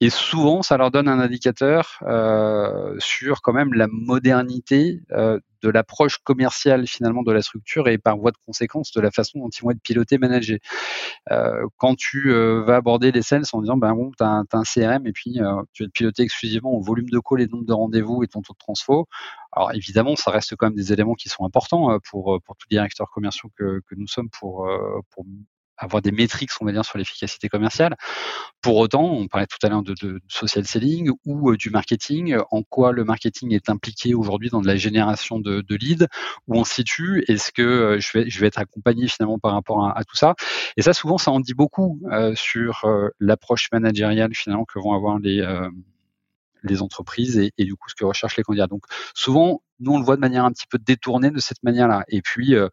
[0.00, 5.70] Et souvent, ça leur donne un indicateur euh, sur quand même la modernité euh, de
[5.70, 9.48] l'approche commerciale finalement de la structure et par voie de conséquence de la façon dont
[9.48, 10.60] ils vont être pilotés, managés.
[11.30, 14.62] Euh, quand tu euh, vas aborder les sales en disant, ben bon, tu as, un
[14.62, 17.66] CRM et puis euh, tu vas te piloter exclusivement au volume de calls et nombre
[17.66, 19.08] de rendez-vous et ton taux de transfo.
[19.52, 22.76] Alors évidemment, ça reste quand même des éléments qui sont importants pour, pour tous les
[22.76, 24.68] directeurs commerciaux que, que nous sommes pour,
[25.10, 25.24] pour
[25.76, 27.96] avoir des métriques, on va dire, sur l'efficacité commerciale.
[28.62, 32.36] Pour autant, on parlait tout à l'heure de, de, social selling ou euh, du marketing.
[32.50, 36.06] En quoi le marketing est impliqué aujourd'hui dans de la génération de, de leads?
[36.48, 37.24] Où on se situe?
[37.28, 40.34] Est-ce que euh, je vais, je vais être accompagné finalement par rapport à, tout ça?
[40.76, 42.86] Et ça, souvent, ça en dit beaucoup euh, sur
[43.20, 45.42] l'approche managériale finalement que vont avoir les
[46.68, 48.66] les entreprises et, du coup ce que recherchent les candidats.
[48.66, 52.04] Donc souvent, nous on le voit de manière un petit peu détournée de cette manière-là.
[52.08, 52.68] Et puis euh,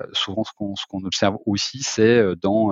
[0.00, 2.70] euh, souvent ce qu'on qu'on observe aussi, c'est euh, dans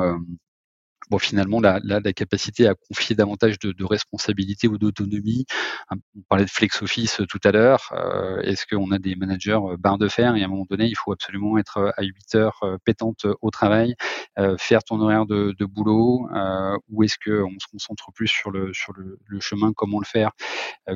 [1.13, 5.45] bon, finalement la, la, la, capacité à confier davantage de, de responsabilité ou d'autonomie.
[5.91, 7.93] On parlait de flex office tout à l'heure.
[7.93, 10.35] Euh, Est-ce qu'on a des managers euh, barre de fer?
[10.37, 13.27] Et à un moment donné, il faut absolument être euh, à 8 heures euh, pétante
[13.43, 13.95] au travail,
[14.39, 18.51] euh, faire ton horaire de, de boulot, euh, ou est-ce qu'on se concentre plus sur
[18.51, 20.31] le sur le, le chemin, comment le faire,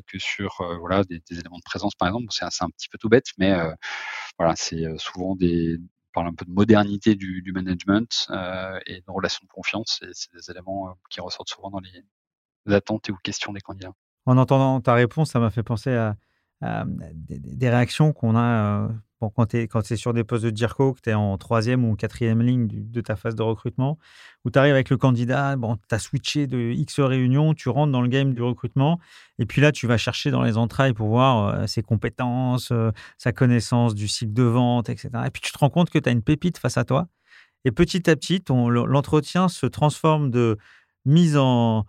[0.07, 2.27] que sur voilà des, des, éléments de présence par exemple?
[2.31, 3.55] C'est un, petit peu tout bête, mais
[4.39, 5.79] voilà, c'est souvent des
[6.17, 10.03] parle un peu de modernité du, management euh, et de relations de confiance.
[10.13, 13.93] C'est des éléments euh, qui ressortent souvent dans les attentes et ou questions des candidats.
[14.25, 16.17] En entendant ta réponse, ça m'a fait penser à,
[16.87, 18.89] des, réactions qu'on a euh,
[19.21, 22.43] Quand tu es, sur des postes de DIRCO, que tu es en troisième ou quatrième
[22.43, 23.99] ligne de ta phase de recrutement,
[24.45, 27.93] où tu arrives avec le candidat, bon, tu as switché de X réunions, tu rentres
[27.93, 29.01] dans le game du recrutement,
[29.39, 32.91] et puis là, tu vas chercher dans les entrailles pour voir euh, ses compétences, euh,
[33.17, 35.09] sa connaissance du cycle de vente, etc.
[35.27, 37.09] Et puis tu te rends compte que tu as une pépite face à toi.
[37.65, 40.59] Et petit à petit, l'entretien se transforme de
[41.05, 41.85] mise en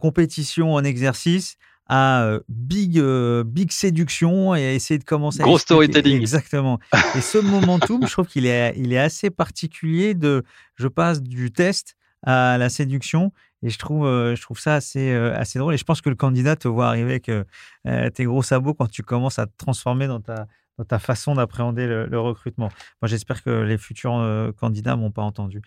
[0.00, 1.56] compétition, en exercice,
[1.86, 3.00] à big,
[3.44, 6.18] big séduction et à essayer de commencer Gros storytelling.
[6.18, 6.78] Exactement.
[7.16, 10.44] Et ce momentum, je trouve qu'il est, il est assez particulier de,
[10.76, 13.32] je passe du test à la séduction
[13.62, 15.74] et je trouve, je trouve ça assez, assez drôle.
[15.74, 19.02] Et je pense que le candidat te voit arriver avec tes gros sabots quand tu
[19.02, 20.46] commences à te transformer dans ta,
[20.78, 22.70] dans ta façon d'appréhender le, recrutement.
[23.02, 25.60] Moi, j'espère que les futurs candidats m'ont pas entendu.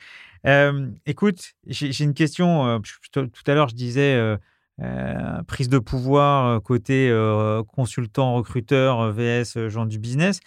[1.06, 2.82] écoute, j'ai une question.
[3.12, 4.38] tout à l'heure, je disais
[4.82, 10.40] euh, prise de pouvoir euh, côté euh, consultant, recruteur, VS, gens du business.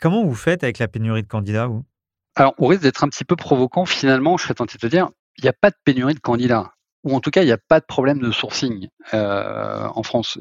[0.00, 1.68] Comment vous faites avec la pénurie de candidats,
[2.34, 3.84] Alors, on risque d'être un petit peu provocant.
[3.84, 6.72] Finalement, je serais tenté de te dire, il n'y a pas de pénurie de candidats.
[7.04, 10.38] Ou en tout cas, il n'y a pas de problème de sourcing en France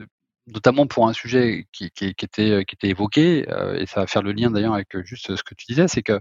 [0.47, 3.45] notamment pour un sujet qui, était, évoqué,
[3.77, 6.19] et ça va faire le lien d'ailleurs avec juste ce que tu disais, c'est que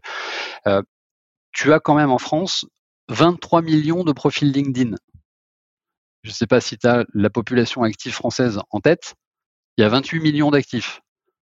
[1.53, 2.67] tu as quand même en France
[3.09, 4.97] 23 millions de profils LinkedIn.
[6.23, 9.15] Je ne sais pas si tu as la population active française en tête.
[9.77, 11.01] Il y a 28 millions d'actifs.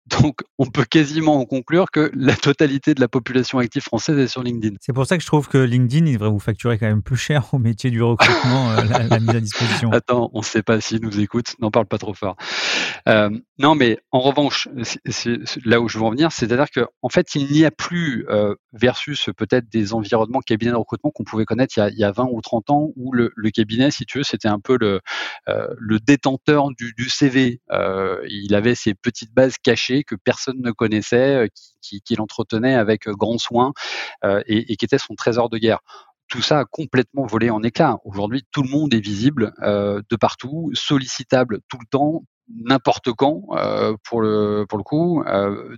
[0.07, 4.27] Donc, on peut quasiment en conclure que la totalité de la population active française est
[4.27, 4.77] sur LinkedIn.
[4.81, 7.17] C'est pour ça que je trouve que LinkedIn, il devrait vous facturer quand même plus
[7.17, 9.91] cher au métier du recrutement, euh, la, mise à disposition.
[9.93, 12.37] Attends, on ne sait pas s'ils nous écoutent, n'en parle pas trop fort.
[13.09, 14.69] Euh, non, mais en revanche,
[15.65, 18.55] là où je veux en venir, c'est-à-dire qu'en en fait, il n'y a plus, euh,
[18.75, 22.05] versus peut-être des environnements cabinet de recrutement qu'on pouvait connaître il y, a, il y,
[22.05, 24.77] a, 20 ou 30 ans, où le, le cabinet, si tu veux, c'était un peu
[24.79, 25.01] le,
[25.49, 27.63] euh, le détenteur du, du CV.
[28.29, 31.49] il avait ses petites bases cachées que personne ne connaissait, euh,
[31.81, 33.73] qu'il qui, entretenait avec euh, grand soin
[34.25, 35.81] euh, et, qui était son trésor de guerre
[36.29, 37.99] tout ça a complètement volé en éclats.
[38.05, 43.43] Aujourd'hui, tout le monde est visible de partout, sollicitable tout le temps, n'importe quand
[44.03, 45.23] pour le pour le coup,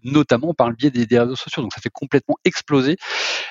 [0.04, 1.62] notamment par le biais des, réseaux sociaux.
[1.62, 2.96] Donc ça fait complètement exploser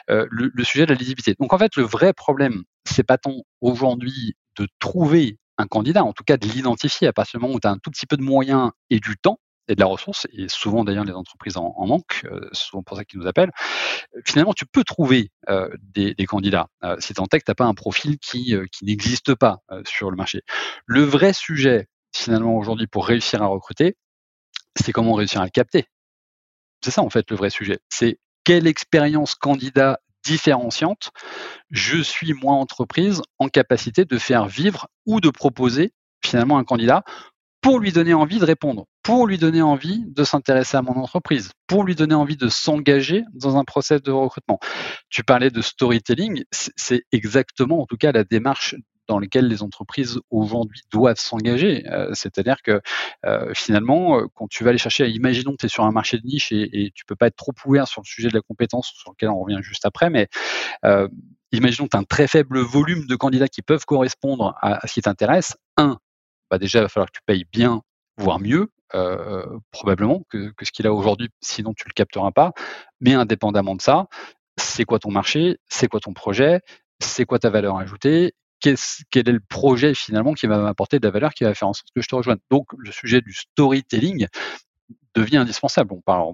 [0.08, 1.36] le, le, sujet de la lisibilité.
[1.38, 6.14] Donc en fait, le vrai problème, c'est pas tant aujourd'hui de trouver un candidat, en
[6.14, 8.18] tout cas de l'identifier à partir du moment où tu as un tout petit peu
[8.18, 11.74] de moyens et du temps et de la ressource, et souvent d'ailleurs les entreprises en,
[11.88, 13.52] manquent, euh, c'est souvent pour ça qu'ils nous appellent,
[14.26, 15.32] finalement tu peux trouver
[15.82, 16.68] des, candidats
[17.00, 20.18] si tant est que tu n'as pas un profil qui, qui n'existe pas sur le
[20.18, 20.42] marché.
[20.86, 23.98] Le vrai sujet finalement aujourd'hui pour réussir à recruter,
[24.76, 25.86] c'est comment réussir à le capter.
[26.84, 27.80] C'est ça en fait le vrai sujet.
[27.90, 31.12] C'est quelle expérience candidat différenciante
[31.70, 35.94] je suis moi entreprise en capacité de faire vivre ou de proposer
[36.24, 37.04] finalement un candidat
[37.66, 41.50] pour lui donner envie de répondre, pour lui donner envie de s'intéresser à mon entreprise,
[41.66, 44.60] pour lui donner envie de s'engager dans un process de recrutement.
[45.10, 48.76] Tu parlais de storytelling, c'est exactement en tout cas la démarche
[49.08, 51.90] dans lesquelles les entreprises aujourd'hui doivent s'engager.
[51.90, 52.82] Euh, c'est-à-dire que
[53.26, 56.20] euh, finalement, euh, quand tu vas aller chercher, imaginons que tu es sur un marché
[56.20, 58.42] de niche et, et tu peux pas être trop ouvert sur le sujet de la
[58.42, 60.28] compétence, sur lequel on revient juste après, mais
[61.52, 64.94] imaginons que tu as un très faible volume de candidats qui peuvent correspondre à, ce
[64.94, 65.56] qui t'intéresse.
[65.78, 65.98] Un,
[66.50, 67.82] bah déjà, il va falloir que tu payes bien,
[68.18, 68.72] voire mieux,
[69.72, 72.54] probablement, que, ce qu'il a aujourd'hui, sinon tu le capteras pas.
[73.02, 74.08] Mais indépendamment de ça,
[74.58, 76.62] c'est quoi ton marché, c'est quoi ton projet,
[77.00, 81.12] c'est quoi ta valeur ajoutée quel est le projet finalement qui va m'apporter de la
[81.12, 82.40] valeur, qui va faire en sorte que je te rejoigne.
[82.50, 84.28] Donc le sujet du storytelling
[85.14, 85.94] devient indispensable.
[85.94, 86.34] On, parle,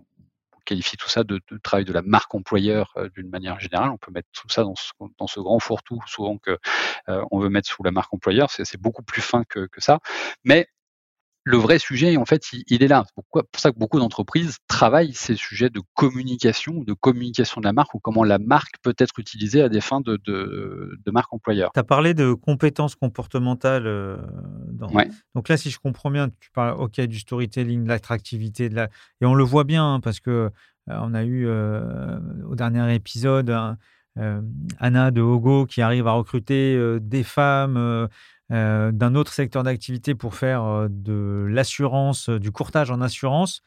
[0.66, 3.90] qualifie tout ça de, travail de la marque employeur euh, d'une manière générale.
[3.90, 4.76] On peut mettre tout ça dans
[5.28, 6.58] ce, grand fourre-tout souvent que
[7.10, 8.50] euh, on veut mettre sous la marque employeur.
[8.52, 10.00] C'est beaucoup plus fin que, que ça.
[10.44, 10.68] Mais
[11.44, 13.04] le vrai sujet, en fait, il, est là.
[13.08, 17.74] C'est pour ça que beaucoup d'entreprises travaillent ces sujets de communication, de communication de la
[17.74, 21.72] marque ou comment la marque peut être utilisée à des fins de, de, marque employeur.
[21.74, 23.88] Tu as parlé de compétences comportementales.
[23.88, 24.18] Euh,
[25.36, 28.90] donc là, si je comprends bien, tu parles ok du storytelling, de l'attractivité, de la...
[29.22, 30.52] et on le voit bien hein, parce que
[30.90, 33.56] euh, on a eu euh, au dernier épisode
[34.80, 38.08] Anna de Hogo qui arrive à recruter des femmes euh,
[38.52, 43.62] d'un autre secteur d'activité pour faire euh, de l'assurance, euh, du courtage en assurance.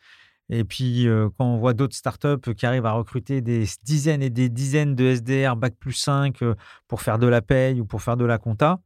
[0.51, 1.07] Et puis,
[1.39, 5.07] quand on voit d'autres startups qui arrivent à recruter des dizaines et des dizaines de
[5.07, 6.41] SDR Bac plus 5
[6.87, 8.79] pour faire de la paye ou pour faire de la compta,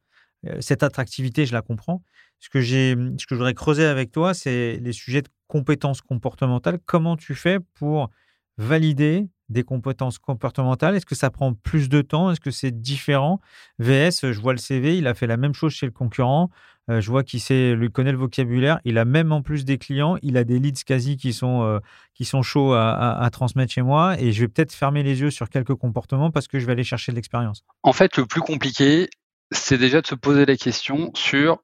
[0.60, 2.04] cette attractivité, je la comprends.
[2.38, 6.78] Ce que, ce que je voudrais creuser avec toi, c'est les sujets de compétences comportementales.
[6.86, 8.08] Comment tu fais pour
[8.56, 10.94] valider des compétences comportementales?
[10.94, 12.30] Est-ce que ça prend plus de temps?
[12.30, 13.40] Est-ce que c'est différent?
[13.78, 16.50] VS, je vois le CV, il a fait la même chose chez le concurrent.
[16.90, 18.80] Euh, je vois qu'il sait, lui connaît le vocabulaire.
[18.84, 21.80] Il a même en plus des clients, il a des leads quasi qui sont, euh,
[22.14, 24.18] qui sont chauds à, transmettre chez moi.
[24.18, 26.84] Et je vais peut-être fermer les yeux sur quelques comportements parce que je vais aller
[26.84, 27.64] chercher de l'expérience.
[27.82, 29.08] En fait, le plus compliqué,
[29.50, 31.58] c'est déjà de se poser la question sur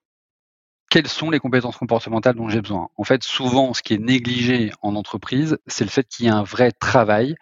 [0.91, 2.89] quelles sont les compétences comportementales dont j'ai besoin.
[2.97, 6.33] En fait, souvent, ce qui est négligé en entreprise, c'est le fait qu'il y ait
[6.33, 7.35] un vrai travail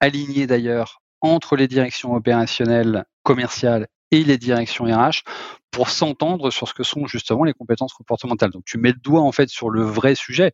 [0.00, 5.22] aligné d'ailleurs entre les directions opérationnelles, commerciales et les directions RH
[5.70, 8.50] pour s'entendre sur ce que sont justement les compétences comportementales.
[8.50, 10.52] Donc tu mets le doigt en fait sur le vrai sujet.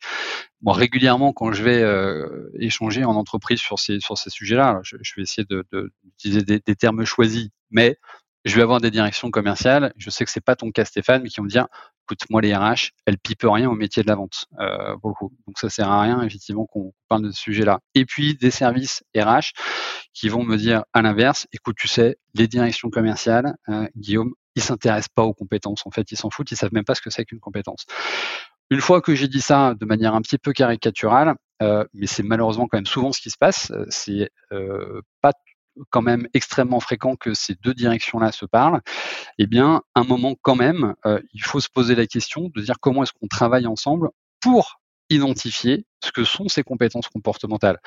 [0.60, 4.96] Moi régulièrement quand je vais euh, échanger en entreprise sur ces sur ces sujets-là, je,
[5.16, 7.96] vais essayer d'utiliser de, des, des, termes choisis, mais
[8.46, 9.92] je vais avoir des directions commerciales.
[9.96, 11.66] Je sais que c'est pas ton cas Stéphane, mais qui vont me dire
[12.04, 14.94] écoute, moi, les RH, elles pipent rien au métier de la vente, euh.
[15.02, 17.80] Donc, ça sert à rien, effectivement, qu'on parle de ce sujet-là.
[17.96, 19.50] Et puis, des services RH
[20.14, 24.62] qui vont me dire, à l'inverse, écoute, tu sais, les directions commerciales, euh, Guillaume, ils
[24.62, 25.84] s'intéressent pas aux compétences.
[25.84, 27.86] En fait, ils s'en foutent, ils savent même pas ce que c'est qu'une compétence.
[28.70, 32.22] Une fois que j'ai dit ça de manière un petit peu caricaturale, euh, mais c'est
[32.22, 34.30] malheureusement quand même souvent ce qui se passe, c'est
[35.20, 35.32] pas
[35.90, 38.80] quand même extrêmement fréquent que ces deux directions-là se parlent,
[39.38, 42.76] eh bien, un moment quand même, euh, il faut se poser la question de dire
[42.80, 44.10] comment est-ce qu'on travaille ensemble
[44.40, 47.78] pour identifier ce que sont ces compétences comportementales.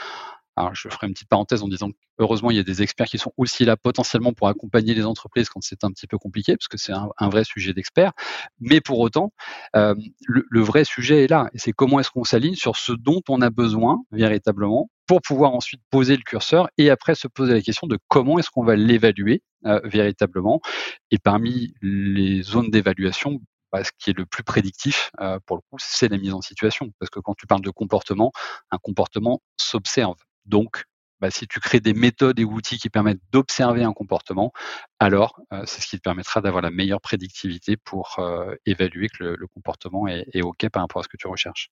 [0.55, 3.17] Alors, je ferai une petite parenthèse en disant heureusement, il y a des experts qui
[3.17, 6.67] sont aussi là potentiellement pour accompagner les entreprises quand c'est un petit peu compliqué, parce
[6.67, 8.11] que c'est un, vrai sujet d'experts.
[8.59, 9.31] Mais pour autant,
[9.77, 9.95] euh,
[10.27, 11.49] le, vrai sujet est là.
[11.53, 15.55] Et c'est comment est-ce qu'on s'aligne sur ce dont on a besoin véritablement pour pouvoir
[15.55, 18.75] ensuite poser le curseur et après se poser la question de comment est-ce qu'on va
[18.75, 20.61] l'évaluer euh, véritablement.
[21.09, 23.39] Et parmi les zones d'évaluation,
[23.71, 26.41] bah, ce qui est le plus prédictif, euh, pour le coup, c'est la mise en
[26.41, 26.91] situation.
[26.99, 28.31] Parce que quand tu parles de comportement,
[28.69, 30.17] un comportement s'observe.
[30.45, 30.83] Donc,
[31.21, 34.51] bah, si tu crées des méthodes et outils qui permettent d'observer un comportement,
[34.99, 38.19] alors euh, c'est ce qui te permettra d'avoir la meilleure prédictivité pour
[38.67, 41.71] évaluer que le, comportement est, OK par rapport à ce que tu recherches.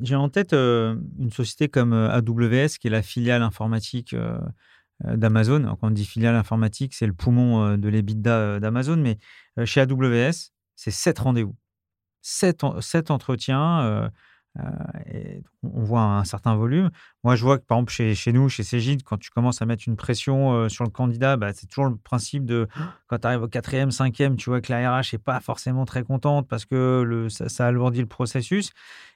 [0.00, 4.14] J'ai en tête euh, une société comme AWS, qui est la filiale informatique
[5.04, 5.76] d'Amazon.
[5.80, 9.18] Quand on dit filiale informatique, c'est le poumon de l'EBITDA d'Amazon, mais
[9.64, 11.56] chez AWS, c'est sept rendez-vous.
[12.20, 12.64] Sept
[13.10, 14.10] entretiens
[15.06, 16.90] et on voit un certain volume.
[17.22, 19.84] Moi, je vois que, par exemple, chez, nous, chez Cégide, quand tu commences à mettre
[19.86, 22.66] une pression sur le candidat, bah, c'est toujours le principe de
[23.06, 26.02] quand tu arrives au quatrième, cinquième, tu vois que la RH n'est pas forcément très
[26.02, 28.70] contente parce que ça alourdit le processus.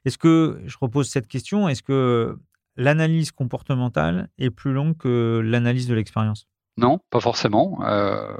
[0.04, 2.38] Est-ce que, je repose cette question, est-ce que
[2.76, 6.46] l'analyse comportementale est plus longue que l'analyse de l'expérience?
[6.76, 7.80] Non, pas forcément.
[7.84, 8.34] Euh,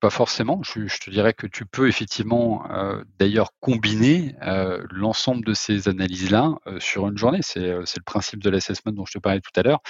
[0.00, 0.60] pas forcément.
[0.62, 6.54] Je, te dirais que tu peux effectivement euh, d'ailleurs combiner euh, l'ensemble de ces analyses-là
[6.78, 7.40] sur une journée.
[7.42, 9.80] C'est le principe de l'assessment dont je te parlais tout à l'heure.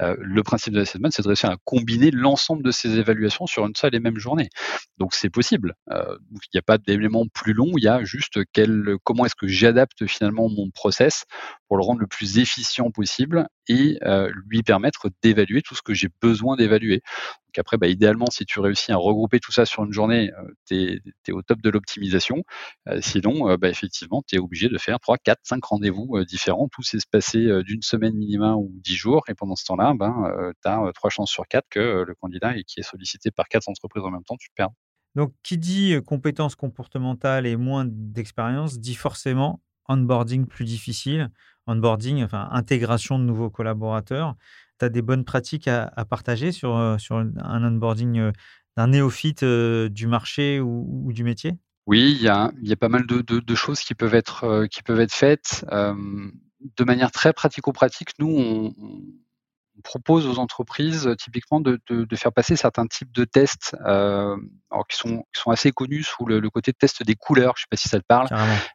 [0.00, 3.74] le principe de l'assessment, c'est de réussir à combiner l'ensemble de ces évaluations sur une
[3.74, 4.48] seule et même journée.
[4.98, 5.74] Donc c'est possible.
[5.90, 8.38] il n'y a pas d'élément plus long, il y a juste
[9.04, 11.24] comment est-ce que j'adapte finalement mon process
[11.68, 13.98] pour le rendre le plus efficient possible et
[14.46, 17.02] lui permettre d'évaluer tout ce que j'ai besoin d'évaluer.
[17.48, 20.30] Donc après, bah, idéalement, si tu réussis à regrouper tout ça sur une journée,
[20.66, 22.42] tu es, au top de l'optimisation.
[23.00, 27.62] sinon, bah, effectivement, tu es obligé de faire 3, 4, 5 rendez-vous différents, tous espacés
[27.64, 29.24] d'une semaine minimum ou 10 jours.
[29.28, 32.80] Et pendant ce temps-là, ben, tu as 3 chances sur 4 que le candidat qui
[32.80, 34.70] est sollicité par 4 entreprises en même temps, tu perds.
[35.14, 41.30] Donc, qui dit compétences comportementales et moins d'expérience dit forcément onboarding plus difficile,
[41.66, 44.36] onboarding, enfin intégration de nouveaux collaborateurs.
[44.78, 48.32] Tu as des bonnes pratiques à, partager sur, euh, sur un onboarding euh,
[48.76, 51.52] d'un néophyte euh, du marché ou, du métier?
[51.86, 54.82] Oui, il y a, y a, pas mal de, de, choses qui peuvent être, qui
[54.82, 55.64] peuvent être faites.
[55.70, 58.74] de manière très pratico-pratique, nous, on,
[59.78, 61.78] on propose aux entreprises typiquement de,
[62.14, 64.36] faire passer certains types de tests euh,
[64.88, 67.54] qui, sont, qui sont assez connus sous le, côté de test des couleurs.
[67.56, 68.28] Je ne sais pas si ça te parle.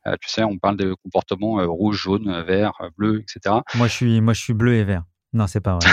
[0.07, 3.57] Euh, tu sais, on parle de comportements rouge, jaune, vert, bleu, etc.
[3.75, 5.03] Moi, je suis, moi, je suis bleu et vert.
[5.33, 5.89] Non, c'est pas vrai.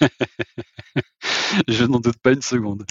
[1.68, 2.84] je n'en doute pas une seconde.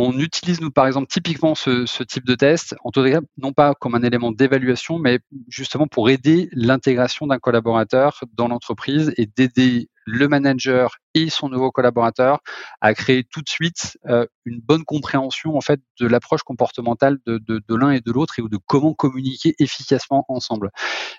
[0.00, 3.74] On utilise, nous, par exemple, typiquement ce, type de test, en tout cas, non pas
[3.74, 9.88] comme un élément d'évaluation, mais justement pour aider l'intégration d'un collaborateur dans l'entreprise et d'aider
[10.08, 12.40] le manager et son nouveau collaborateur
[12.80, 17.62] à créer tout de suite euh, une bonne compréhension en fait de l'approche comportementale de,
[17.68, 20.70] l'un et de l'autre et de comment communiquer efficacement ensemble.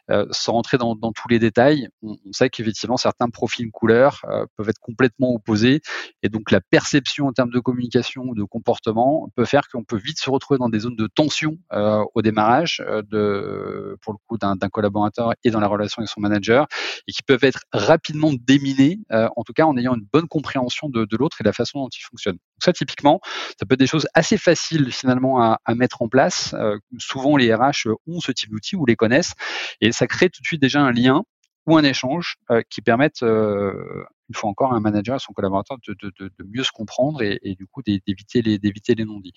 [0.10, 4.70] Euh, sans rentrer dans, tous les détails, on, sait qu'effectivement certains profils couleurs euh, peuvent
[4.70, 5.82] être complètement opposés
[6.24, 9.98] et donc la perception en termes de communication ou de comportement peut faire qu'on peut
[9.98, 14.58] vite se retrouver dans des zones de tension au démarrage de, pour le coup d'un
[14.70, 16.68] collaborateur et dans la relation avec son manager
[17.08, 18.79] et qui peuvent être rapidement déminés,
[19.12, 21.90] en tout cas en ayant une bonne compréhension de, l'autre et de la façon dont
[21.90, 22.36] il fonctionne.
[22.36, 23.20] Donc ça, typiquement,
[23.60, 26.54] ça peut être des choses assez faciles finalement à, mettre en place.
[26.58, 29.34] Euh, souvent, les RH ont ce type d'outils ou les connaissent
[29.82, 31.24] et ça crée tout de suite déjà un lien
[31.68, 35.34] ou un échange euh, qui permettent, euh, une fois encore, à un manager et son
[35.34, 39.34] collaborateur de, mieux se comprendre et, du coup d'éviter les, les non-dits.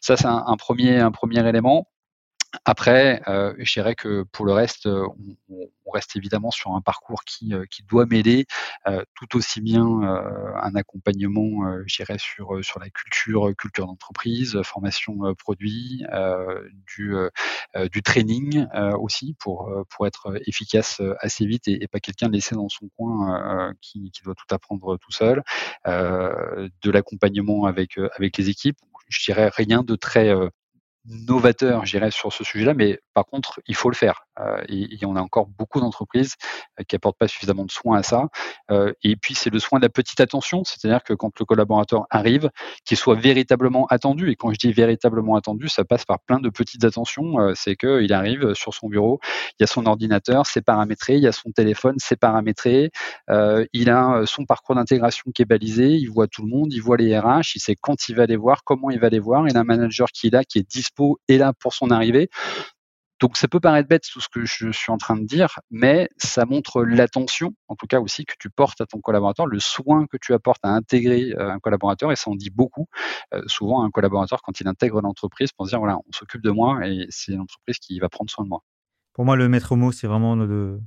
[0.00, 1.88] Ça, c'est un, premier, un premier élément.
[2.64, 5.06] Après, euh, je dirais que pour le reste, euh,
[5.48, 8.46] on, reste évidemment sur un parcours qui, euh, qui doit mêler
[9.14, 16.04] tout aussi bien un accompagnement, je dirais, sur, sur la culture, culture d'entreprise, formation produit,
[16.88, 17.14] du,
[17.92, 18.66] du training
[18.98, 24.10] aussi pour, pour être efficace assez vite et, pas quelqu'un laissé dans son coin qui,
[24.10, 25.44] qui, doit tout apprendre tout seul,
[25.86, 28.78] de l'accompagnement avec, avec les équipes.
[29.08, 30.34] Je dirais rien de très
[31.06, 34.26] novateur, je dirais, sur ce sujet-là, mais par contre, il faut le faire.
[34.40, 36.34] Euh, et, on a encore beaucoup d'entreprises
[36.80, 38.28] euh, qui apportent pas suffisamment de soins à ça.
[38.70, 42.06] Euh, et puis, c'est le soin de la petite attention, c'est-à-dire que quand le collaborateur
[42.10, 42.50] arrive,
[42.84, 44.30] qu'il soit véritablement attendu.
[44.30, 47.54] Et quand je dis véritablement attendu, ça passe par plein de petites attentions.
[47.54, 49.20] c'est qu'il arrive sur son bureau,
[49.58, 52.90] il y a son ordinateur, c'est paramétré, il y a son téléphone, c'est paramétré,
[53.28, 56.96] il a son parcours d'intégration qui est balisé, il voit tout le monde, il voit
[56.96, 59.56] les RH, il sait quand il va les voir, comment il va les voir, il
[59.56, 60.68] a un manager qui est là, qui est
[61.28, 62.28] et là pour son arrivée.
[63.20, 66.08] Donc ça peut paraître bête tout ce que je suis en train de dire, mais
[66.18, 70.06] ça montre l'attention, en tout cas aussi, que tu portes à ton collaborateur, le soin
[70.06, 72.86] que tu apportes à intégrer euh, un collaborateur, et ça en dit beaucoup.
[73.32, 76.86] Euh, souvent, un collaborateur, quand il intègre l'entreprise, pense dire, voilà, on s'occupe de moi,
[76.86, 78.62] et c'est l'entreprise qui va prendre soin de moi.
[79.12, 80.80] Pour moi, le maître mot, c'est vraiment de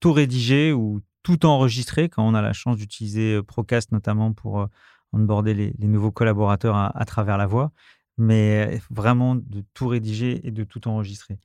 [0.00, 4.68] tout rédiger ou tout enregistrer quand on a la chance d'utiliser euh, Procast notamment pour
[5.12, 7.72] onboarder les, les nouveaux collaborateurs à travers la voix
[8.20, 11.38] mais vraiment de tout rédiger et de tout enregistrer.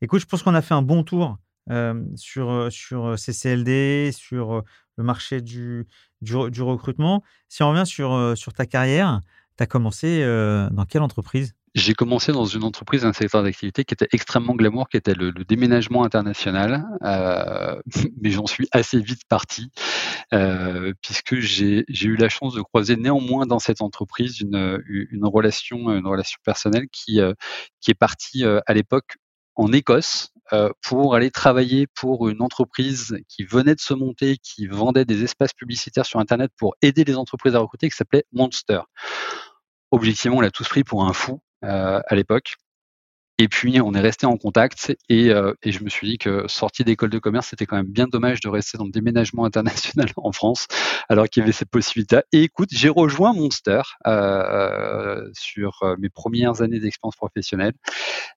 [0.00, 1.38] Écoute, je pense qu'on a fait un bon tour
[2.16, 4.64] sur, sur CCLD, sur
[4.96, 5.86] le marché du,
[6.22, 7.22] du, recrutement.
[7.48, 9.20] Si on revient sur, sur ta carrière,
[9.58, 10.24] tu as commencé
[10.72, 11.54] dans quelle entreprise?
[11.74, 15.32] J'ai commencé dans une entreprise, un secteur d'activité qui était extrêmement glamour, qui était le,
[15.32, 17.80] déménagement international, euh,
[18.20, 19.70] mais j'en suis assez vite parti,
[20.34, 25.90] euh, puisque j'ai eu la chance de croiser néanmoins dans cette entreprise une, une relation,
[25.90, 27.32] une relation personnelle qui, euh,
[27.80, 29.16] qui est partie à l'époque
[29.54, 30.28] en Écosse
[30.82, 35.54] pour aller travailler pour une entreprise qui venait de se monter, qui vendait des espaces
[35.54, 38.80] publicitaires sur Internet pour aider les entreprises à recruter, qui s'appelait Monster
[39.92, 41.40] objectivement, on l'a tous pris pour un fou.
[41.64, 42.56] Euh, à l'époque.
[43.38, 46.46] Et puis, on est resté en contact et, euh, et, je me suis dit que
[46.48, 50.08] sortie d'école de commerce, c'était quand même bien dommage de rester dans le déménagement international
[50.16, 50.66] en France,
[51.08, 52.20] alors qu'il y avait cette possibilité.
[52.32, 57.72] Et écoute, j'ai rejoint Monster euh, sur euh, mes premières années d'expérience professionnelle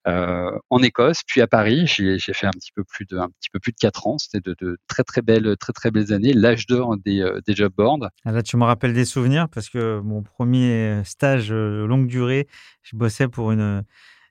[0.05, 1.87] en Écosse, puis à Paris.
[1.87, 4.17] J'ai fait un petit peu plus de un petit peu plus de quatre ans.
[4.17, 7.73] C'était de, de, très très belles très très belles années, l'âge d'or des, des job
[7.75, 8.09] boards.
[8.23, 12.47] Ah, là, tu me rappelles des souvenirs parce que mon premier stage longue durée,
[12.83, 13.83] je bossais pour une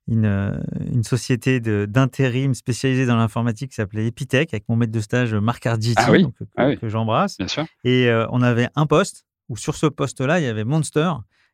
[0.07, 0.59] une, euh,
[0.93, 5.67] une société d'intérim spécialisée dans l'informatique qui s'appelait Epitech, avec mon maître de stage Marc
[5.67, 6.13] Arditi, ah
[6.57, 7.39] ah que, j'embrasse.
[7.85, 11.13] Et euh, on avait un poste où sur ce poste-là, il y avait Monster.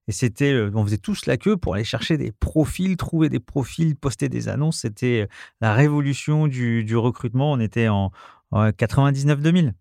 [0.08, 3.94] Et c'était, on faisait tous la queue pour aller chercher des profils, trouver des profils,
[3.94, 4.78] poster des annonces.
[4.78, 7.52] C'était euh, la révolution du, du recrutement.
[7.52, 8.10] On était en,
[8.50, 9.72] en 99-2000.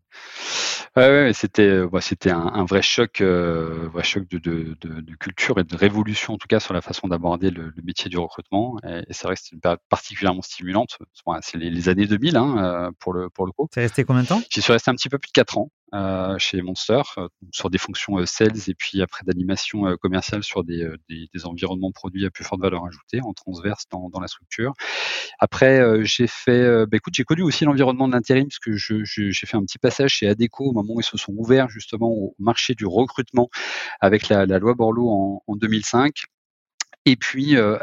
[0.96, 5.02] Ouais, c'était euh, bah, c'était un, un, vrai choc, euh, vrai choc de, de, de,
[5.02, 8.10] de, culture et de révolution en tout cas sur la façon d'aborder le, le, métier
[8.10, 8.78] du recrutement.
[8.84, 10.98] Et, et c'est vrai que c'est une période particulièrement stimulante.
[11.42, 13.68] c'est les, les, années 2000 hein, euh, pour le pour le coup.
[13.74, 14.42] C'est resté combien de temps?
[14.50, 15.72] J'y suis resté un petit peu plus de 4 ans.
[15.96, 20.88] Euh, chez Monster euh, sur des fonctions sales et puis après d'animation commerciale sur des,
[21.10, 24.74] des, des, environnements produits à plus forte valeur ajoutée en transverse dans, dans la structure.
[25.40, 29.58] Après, j'ai fait, bah, écoute, j'ai connu aussi l'environnement de l'intérim parce que j'ai fait
[29.58, 32.76] un petit passage chez Adeco au moment où ils se sont ouverts justement au marché
[32.76, 33.50] du recrutement
[34.00, 36.14] avec la, loi Borloo en, en 2005.
[37.06, 37.78] Et puis, euh,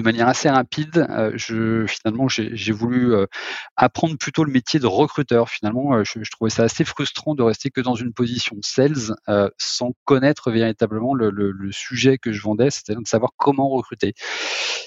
[0.00, 3.26] de manière assez rapide, euh, je, finalement, j'ai voulu euh,
[3.76, 5.50] apprendre plutôt le métier de recruteur.
[5.50, 9.14] Finalement, euh, je, je, trouvais ça assez frustrant de rester que dans une position sales
[9.58, 11.30] sans connaître véritablement le,
[11.70, 14.14] sujet que je vendais, c'est-à-dire de savoir comment recruter.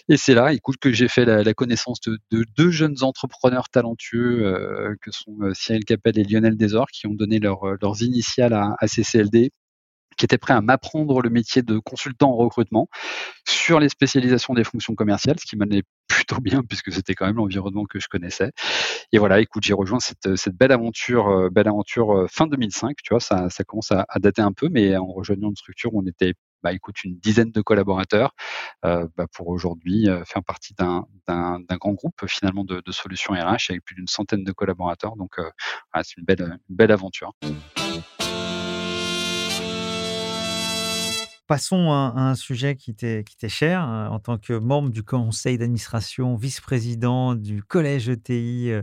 [0.09, 4.97] Et c'est là, écoute, que j'ai fait la, connaissance de, de, deux jeunes entrepreneurs talentueux
[5.01, 8.87] que sont Cyril Capel et Lionel Desor, qui ont donné leur, leurs initiales à, à
[8.87, 9.51] CCLD
[10.17, 12.87] qui était prêt à m'apprendre le métier de consultant en recrutement
[13.47, 17.37] sur les spécialisations des fonctions commerciales, ce qui m'allait plutôt bien puisque c'était quand même
[17.37, 18.51] l'environnement que je connaissais.
[19.11, 22.97] Et voilà, écoute, j'ai rejoint cette, belle aventure, euh, euh, fin 2005.
[23.03, 26.05] Tu vois, ça, commence à, dater un peu, mais en rejoignant une structure où on
[26.05, 28.33] était bah, écoute, une dizaine de collaborateurs
[28.85, 33.95] euh, bah, pour aujourd'hui faire partie d'un grand groupe finalement de, solutions RH avec plus
[33.95, 35.15] d'une centaine de collaborateurs.
[35.15, 36.25] Donc, voilà, c'est une
[36.69, 37.33] belle aventure.
[41.47, 43.87] Passons à, un sujet qui t'est cher.
[43.87, 48.81] Euh, en tant que membre du conseil d'administration, vice-président du collège ETI euh,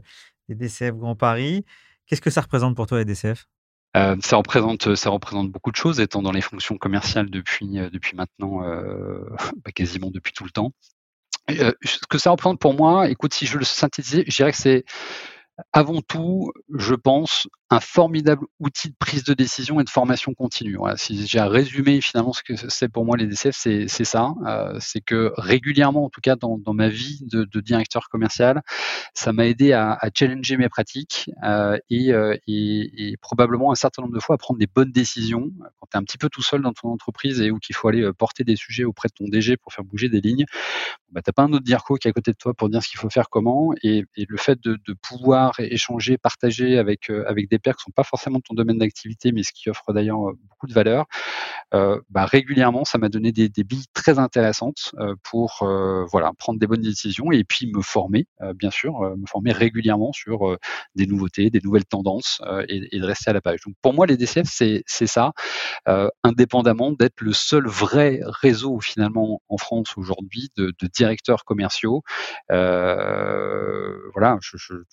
[0.49, 1.65] des DCF Grand Paris,
[2.07, 3.47] qu'est-ce que ça représente pour toi, les DCF
[3.97, 4.87] euh, ça représente
[5.51, 7.67] beaucoup de choses, étant dans les fonctions commerciales depuis
[8.15, 8.61] maintenant
[9.65, 10.73] bah, quasiment depuis tout le temps.
[11.49, 14.85] Ce que ça représente pour moi, écoute, si je le synthétisais, je dirais que c'est
[15.73, 20.77] avant tout, je pense, un formidable outil de prise de décision et de formation continue.
[20.97, 24.35] Si j'ai à résumer finalement ce que c'est pour moi les DCF, c'est ça.
[24.45, 28.63] Euh, c'est que régulièrement, en tout cas dans, ma vie de, directeur commercial,
[29.15, 34.15] ça m'a aidé à, challenger mes pratiques euh, et, euh, et, probablement un certain nombre
[34.15, 36.63] de fois à prendre des bonnes décisions quand tu es un petit peu tout seul
[36.63, 39.57] dans ton entreprise et où qu'il faut aller porter des sujets auprès de ton DG
[39.57, 40.47] pour faire bouger des lignes.
[41.13, 42.89] Bah, t'as pas un autre DIRCO qui est à côté de toi pour dire ce
[42.89, 47.60] qu'il faut faire comment et, le fait de, de, pouvoir échanger, partager avec avec des
[47.61, 50.67] qui sont pas forcément de ton domaine d'activité, mais ce qui offre d'ailleurs euh, beaucoup
[50.67, 51.07] de valeur,
[51.75, 55.59] euh, bah, régulièrement, ça m'a donné des, billes très intéressantes euh, pour
[56.11, 60.57] voilà prendre des bonnes décisions et puis me former, bien sûr, me former régulièrement sur
[60.95, 63.61] des nouveautés, des nouvelles tendances et, de rester à la page.
[63.67, 65.33] Donc pour moi, les DCF, c'est ça,
[66.25, 72.03] indépendamment d'être le seul vrai réseau finalement en France aujourd'hui de, directeurs commerciaux.
[72.49, 74.39] voilà,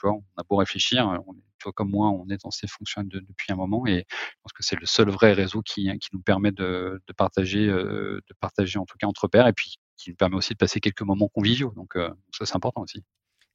[0.04, 3.20] on a beau réfléchir, on est toi comme moi, on est dans ces fonctions de,
[3.20, 6.22] depuis un moment et je pense que c'est le seul vrai réseau qui, qui nous
[6.22, 10.12] permet de, de partager, euh, de partager en tout cas entre pairs et puis qui
[10.12, 11.74] nous permet aussi de passer quelques moments conviviaux.
[11.76, 13.04] Donc euh, ça, c'est important aussi.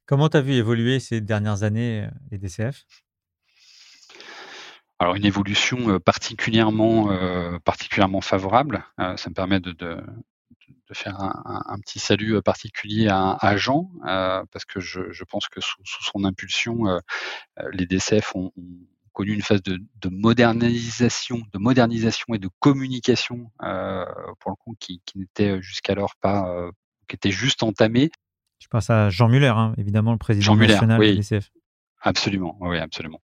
[0.06, 2.84] Comment tu as vu évoluer ces dernières années euh, les DCF
[4.98, 7.08] alors une évolution particulièrement
[7.64, 8.84] particulièrement favorable.
[8.98, 9.96] ça me permet de, de,
[10.92, 15.10] de faire un, un, un, petit salut particulier à, à Jean, euh, parce que je,
[15.10, 16.98] je, pense que sous, sous son impulsion, euh,
[17.72, 23.50] les DCF ont, ont, connu une phase de, de, modernisation, de modernisation et de communication,
[23.62, 24.06] euh,
[24.40, 26.70] pour le coup, qui, qui n'était jusqu'alors pas
[27.08, 28.10] qui était juste entamé.
[28.58, 31.50] Je pense à Jean Muller, hein, évidemment, le président national de DCF.
[32.02, 33.20] Absolument, oui, absolument.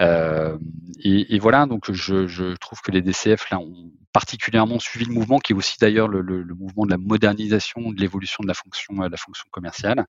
[0.00, 0.58] Euh,
[1.02, 5.52] et, voilà, donc je, trouve que les DCF là ont particulièrement suivi le mouvement, qui
[5.52, 6.22] est aussi d'ailleurs le,
[6.54, 10.06] mouvement de la modernisation, de l'évolution de la fonction, de la fonction commerciale.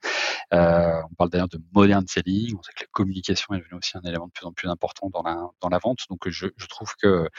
[0.54, 2.56] Euh, on parle d'ailleurs de modern selling.
[2.58, 5.10] On sait que la communication est devenue aussi un élément de plus en plus important
[5.12, 6.00] dans la dans la vente.
[6.10, 7.30] Donc je, trouve que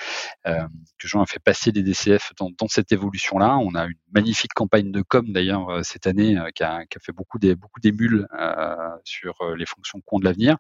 [0.47, 3.59] euh, que Jean a fait passer les DCF dans, cette évolution-là.
[3.59, 7.13] On a une magnifique campagne de com d'ailleurs euh, cette année euh, qui a, fait
[7.13, 10.52] beaucoup des beaucoup d'émules euh, sur les fonctions compte de l'avenir.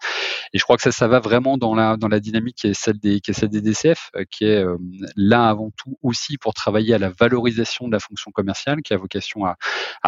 [0.52, 2.74] Et je crois que ça, ça va vraiment dans la, dans la dynamique qui est
[2.74, 4.76] celle des, qui est celle des DCF, euh, qui est euh,
[5.16, 8.96] là avant tout aussi pour travailler à la valorisation de la fonction commerciale, qui a
[8.96, 9.56] vocation à,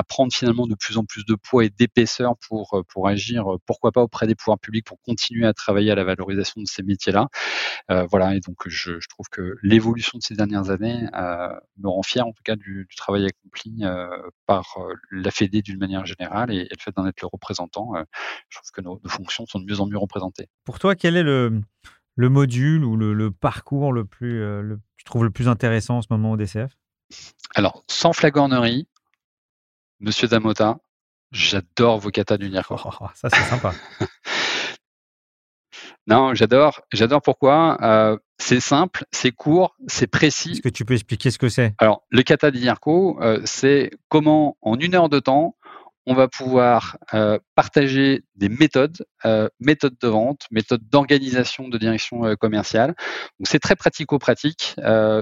[0.09, 3.93] prendre finalement de plus en plus de poids et d'épaisseur pour, euh, pour agir, pourquoi
[3.93, 7.29] pas auprès des pouvoirs publics, pour continuer à travailler à la valorisation de ces métiers-là.
[8.11, 11.07] Voilà, et donc je, trouve que l'évolution de ces dernières années
[11.79, 13.83] me rend fier en tout cas du, travail accompli
[14.47, 14.79] par
[15.11, 17.93] la Fédé d'une manière générale et, et, le fait d'en être le représentant.
[18.49, 20.49] je trouve que nos, nos fonctions sont de mieux en mieux représenté.
[20.65, 21.61] Pour toi, quel est le,
[22.17, 25.99] le module ou le, le parcours le plus, euh, le, tu trouves le plus intéressant
[25.99, 26.73] en ce moment au DCF
[27.55, 28.87] Alors, sans flagornerie,
[30.01, 30.79] Monsieur Damota,
[31.33, 32.77] j'adore vos katas du NIRCO.
[32.85, 33.73] Oh, oh, ça, c'est sympa.
[36.07, 36.81] non, j'adore.
[36.93, 40.53] J'adore pourquoi euh, C'est simple, c'est court, c'est précis.
[40.53, 41.75] Est-ce que tu peux expliquer ce que c'est?
[41.79, 45.57] Alors, le kata du NIRCO, euh, c'est comment, en une heure de temps,
[46.07, 52.27] on va pouvoir euh, partager des méthodes, euh, méthodes de vente, méthodes d'organisation de direction
[52.27, 52.95] euh, commerciale.
[53.39, 54.77] Donc c'est très pratico-pratique,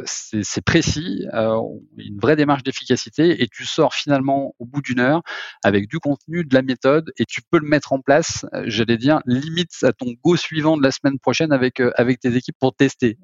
[0.04, 5.22] c'est précis, une vraie démarche d'efficacité et tu sors finalement au bout d'une heure
[5.62, 9.20] avec du contenu, de la méthode et tu peux le mettre en place, j'allais dire
[9.26, 13.18] limite à ton go suivant de la semaine prochaine avec avec tes équipes pour tester,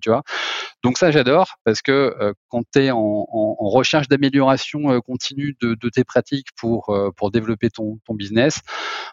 [0.00, 0.22] tu vois.
[0.82, 3.24] Donc ça j'adore parce que quand tu es en
[3.58, 8.60] recherche d'amélioration continue de, de, tes pratiques pour pour développer ton, business,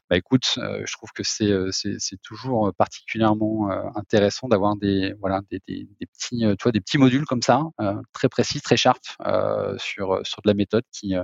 [0.10, 5.42] bah écoute, euh, je trouve que c'est c'est toujours particulièrement euh, intéressant d'avoir des voilà
[5.50, 9.02] des, des, petits des petits modules comme ça, euh, très précis, très sharp
[9.78, 11.16] sur sur de la méthode qui,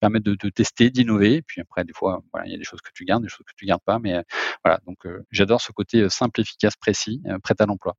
[0.00, 1.42] permettent de, de tester, d'innover.
[1.42, 3.44] Puis après des fois voilà il y a des choses que tu gardes, des choses
[3.46, 4.22] que tu gardes pas, mais
[4.64, 7.96] voilà donc j'adore ce côté simple, efficace, précis, prêt à l'emploi.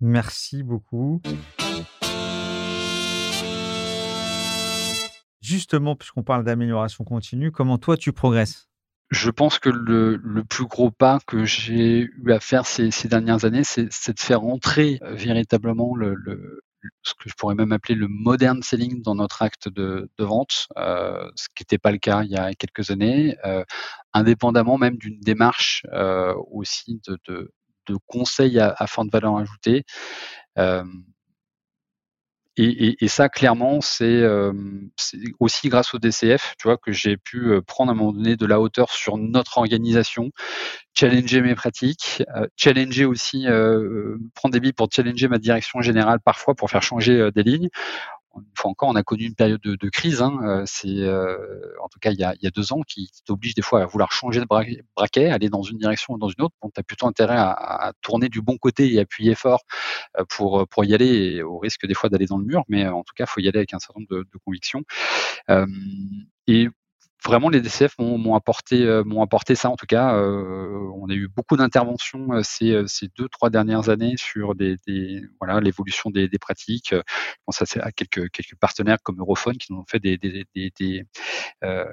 [0.00, 1.22] Merci beaucoup.
[5.44, 8.70] Justement, puisqu'on parle d'amélioration continue, comment toi tu progresses?
[9.10, 10.18] Je pense que le,
[10.48, 14.98] plus gros pas que j'ai eu à faire ces, dernières années, c'est de faire entrer
[15.02, 16.62] euh, véritablement le, le,
[17.02, 21.30] ce que je pourrais même appeler le modern selling dans notre acte de, vente, euh,
[21.36, 23.64] ce qui n'était pas le cas il y a quelques années, euh,
[24.14, 25.84] indépendamment même d'une démarche
[26.50, 29.84] aussi de conseils à, à fin de valeur ajoutée.
[32.56, 34.52] Et, et, et, ça, clairement, c'est euh,
[35.40, 38.36] aussi grâce au DCF, tu vois, que j'ai pu euh, prendre à un moment donné
[38.36, 40.30] de la hauteur sur notre organisation,
[40.94, 46.20] challenger mes pratiques, euh, challenger aussi, euh, prendre des billes pour challenger ma direction générale
[46.24, 47.70] parfois pour faire changer euh, des lignes
[48.36, 50.22] une on a connu une période de, crise.
[50.22, 51.36] Hein, euh, c'est euh,
[51.82, 54.40] en tout cas il y, a, deux ans qui, t'oblige des fois à vouloir changer
[54.40, 56.54] de braquet, aller dans une direction ou dans une autre.
[56.62, 59.62] Bon, tu plutôt intérêt à, tourner du bon côté et appuyer fort
[60.18, 62.64] euh, pour y aller, au risque des fois d'aller dans le mur.
[62.68, 64.82] Mais en tout cas, faut y aller avec un certain nombre de, convictions.
[67.26, 70.14] Vraiment les DCF m'ont apporté euh, m'ont apporté ça en tout cas.
[70.14, 74.76] Euh, on a eu beaucoup d'interventions euh, ces, ces deux trois dernières années sur des,
[74.86, 76.90] des voilà l'évolution des, des, pratiques.
[76.92, 77.02] Je
[77.46, 81.04] pense à, quelques quelques partenaires comme Europhone qui nous ont fait des, des, des
[81.62, 81.84] euh,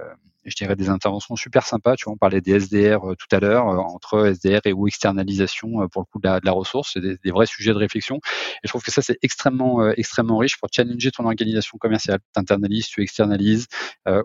[0.45, 1.95] je dirais des interventions super sympas.
[1.95, 4.87] Tu vois, on parlait des SDR euh, tout à l'heure, euh, entre SDR et ou
[4.87, 8.17] externalisation euh, pour le coup de la, ressource, c'est des, vrais sujets de réflexion.
[8.17, 12.19] Et je trouve que ça c'est extrêmement extrêmement riche pour challenger ton organisation commerciale.
[12.33, 13.67] Tu internalises, tu externalises.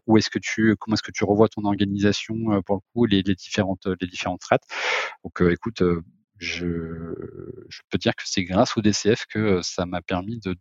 [0.07, 3.23] Où est-ce que tu, comment est-ce que tu revois ton organisation pour le coup, les,
[3.23, 4.65] les différentes les différentes strates.
[5.25, 5.83] Donc, écoute.
[6.39, 7.15] Je,
[7.71, 10.55] je, peux dire que c'est grâce au DCF que ça m'a permis de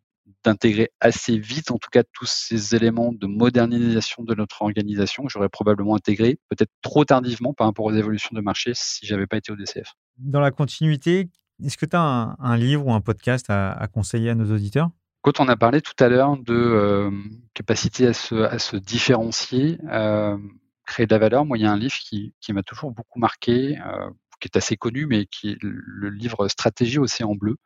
[0.44, 5.30] d'intégrer assez vite, en tout cas, tous ces éléments de modernisation de notre organisation que
[5.32, 9.38] j'aurais probablement intégré, peut-être trop tardivement par rapport aux évolutions de marché si j'avais pas
[9.38, 9.94] été au DCF.
[10.18, 11.30] Dans la continuité,
[11.64, 14.54] est-ce que tu as un, un, livre ou un podcast à, à, conseiller à nos
[14.54, 14.90] auditeurs?
[15.22, 17.12] Quand on a parlé tout à l'heure de euh,
[17.54, 20.38] capacité à se, à se différencier, euh,
[20.86, 23.20] créer de la valeur, moi, il y a un livre qui, qui m'a toujours beaucoup
[23.20, 23.80] marqué.
[23.80, 24.10] Euh,
[24.40, 27.58] qui est assez connu, mais qui est le livre Stratégie Océan Bleu,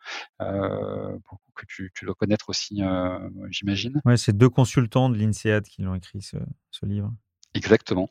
[0.41, 1.17] euh,
[1.55, 4.01] que tu, tu, dois connaître aussi, euh, j'imagine.
[4.05, 6.37] Ouais, c'est deux consultants de l'INSEAD qui l'ont écrit, ce,
[6.71, 7.13] ce, livre.
[7.53, 8.09] Exactement.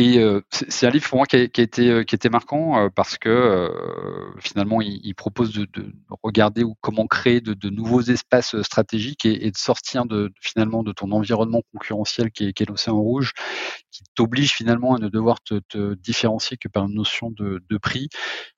[0.00, 0.20] Et
[0.52, 3.68] c'est un livre pour moi qui a, été qui était marquant parce que
[4.38, 5.66] finalement il, propose de,
[6.22, 11.62] regarder comment créer de, nouveaux espaces stratégiques et, de sortir de finalement de ton environnement
[11.72, 13.32] concurrentiel qui est, l'océan rouge,
[13.90, 18.08] qui t'oblige finalement à ne devoir te, différencier que par une notion de, prix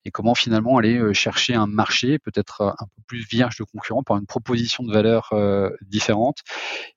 [0.05, 4.19] et comment finalement aller chercher un marché peut-être un peu plus vierge de concurrents par
[4.19, 5.33] une proposition de valeur
[5.81, 6.41] différente.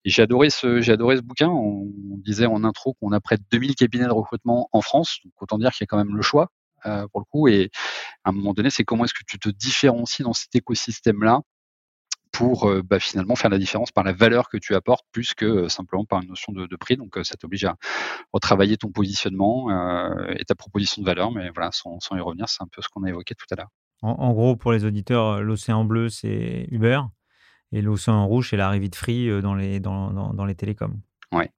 [0.03, 1.47] Et j'ai adoré ce adoré ce bouquin.
[1.47, 1.87] On,
[2.23, 5.19] disait en intro qu'on a près de 2000 cabinets de recrutement en France.
[5.23, 6.49] Donc autant dire qu'il y a quand même le choix
[6.86, 7.47] euh, pour le coup.
[7.47, 7.71] Et
[8.23, 11.41] à un moment donné, c'est comment est-ce que tu te différencies dans cet écosystème-là
[12.34, 15.45] pour euh, bah, finalement faire la différence par la valeur que tu apportes plus que
[15.45, 16.97] euh, simplement par une notion de, prix.
[16.97, 17.77] Donc ça t'oblige à
[18.34, 19.69] retravailler ton positionnement
[20.31, 21.31] et ta proposition de valeur.
[21.31, 23.69] Mais voilà, sans, y revenir, c'est un peu ce qu'on a évoqué tout à l'heure.
[24.01, 26.99] En, gros, pour les auditeurs, l'océan bleu, c'est Uber
[27.71, 30.99] et l'océan rouge, c'est l'arrivée de Free dans les, dans, dans les télécoms.
[31.31, 31.49] Ouais.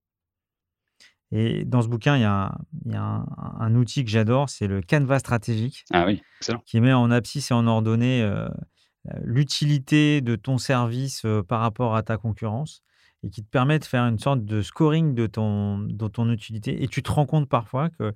[1.32, 2.56] Et dans ce bouquin, il y a,
[2.94, 5.84] un, outil que j'adore, c'est le canevas stratégique.
[5.92, 6.22] Ah oui,
[6.66, 11.96] Qui met en abscisse et en ordonnée euh, l'utilité de ton service euh, par rapport
[11.96, 12.82] à ta concurrence
[13.24, 16.84] et qui te permet de faire une sorte de scoring de ton, de ton utilité.
[16.84, 18.14] Et tu te rends compte parfois que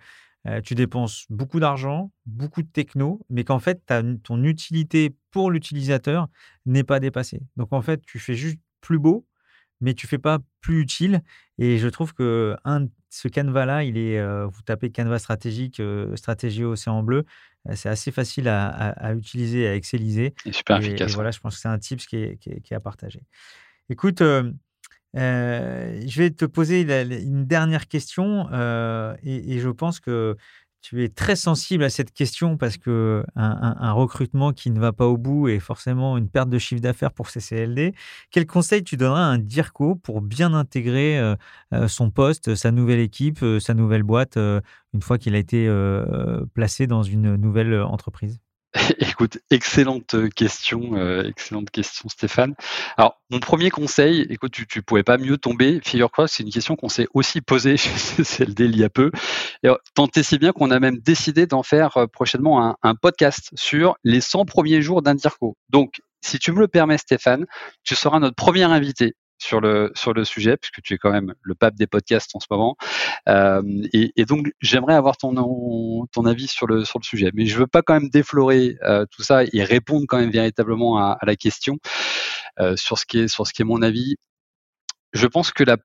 [0.47, 3.83] euh, tu dépenses beaucoup d'argent, beaucoup de techno, mais qu'en fait,
[4.23, 6.27] ton utilité pour l'utilisateur
[6.65, 7.41] n'est pas dépassée.
[7.57, 9.27] Donc en fait, tu fais juste plus beau,
[9.81, 11.21] mais tu fais pas plus utile.
[11.57, 16.15] Et je trouve que un, ce canevas-là, il est, euh, vous tapez canevas stratégique, euh,
[16.15, 17.25] stratégie océan bleu,
[17.67, 20.33] euh, c'est assez facile à, à, utiliser, à exceliser.
[20.45, 21.11] Et super efficace.
[21.11, 23.23] Et voilà, je pense que c'est un tips qui est, qui, est, à partager.
[23.89, 28.47] Écoute, je vais te poser une dernière question
[29.23, 30.37] et, et, je pense que
[30.81, 35.05] tu es très sensible à cette question parce que un, recrutement qui ne va pas
[35.07, 37.93] au bout est forcément une perte de chiffre d'affaires pour CCLD.
[38.31, 41.35] Quel conseil tu donneras à un DIRCO pour bien intégrer euh,
[41.73, 45.69] euh, son poste, sa nouvelle équipe, euh, sa nouvelle boîte, une fois qu'il a été
[46.53, 48.39] placé dans une nouvelle entreprise?
[48.99, 52.53] Écoute, excellente question, euh, excellente question Stéphane.
[52.97, 55.79] Alors, mon premier conseil, écoute, tu, tu pouvais pas mieux tomber.
[55.83, 59.11] Figure-toi, c'est une question qu'on s'est aussi posée chez CLD il y a peu.
[59.65, 63.49] Euh, tant et si bien qu'on a même décidé d'en faire euh, prochainement un, podcast
[63.55, 65.57] sur les 100 premiers jours d'un DIRCO.
[65.69, 67.45] Donc, si tu me le permets, Stéphane,
[67.83, 71.33] tu seras notre premier invité sur le sur le sujet puisque tu es quand même
[71.41, 72.75] le pape des podcasts en ce moment.
[73.27, 73.61] Euh,
[73.93, 75.33] et, et, donc j'aimerais avoir ton
[76.11, 77.31] ton avis sur le sur le sujet.
[77.33, 80.97] Mais je veux pas quand même déflorer euh, tout ça et répondre quand même véritablement
[80.99, 81.79] à, à la question
[82.59, 84.15] euh, sur ce qui est sur ce qui est mon avis.
[85.13, 85.77] Je pense que la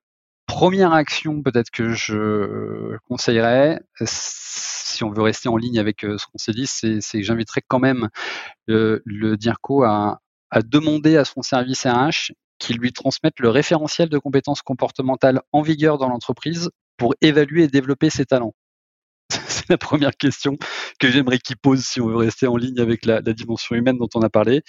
[0.47, 6.27] première action peut-être que je conseillerais si on veut rester en ligne avec euh, ce
[6.27, 8.09] qu'on s'est dit c'est que j'inviterais quand même
[8.67, 14.09] le, le DIRCO à à demander à son service RH qui lui transmettent le référentiel
[14.09, 18.55] de compétences comportementales en vigueur dans l'entreprise pour évaluer et développer ses talents
[19.31, 20.57] C'est la première question
[20.99, 24.09] que j'aimerais qu'il pose si on veut rester en ligne avec la, dimension humaine dont
[24.15, 24.63] on a parlé.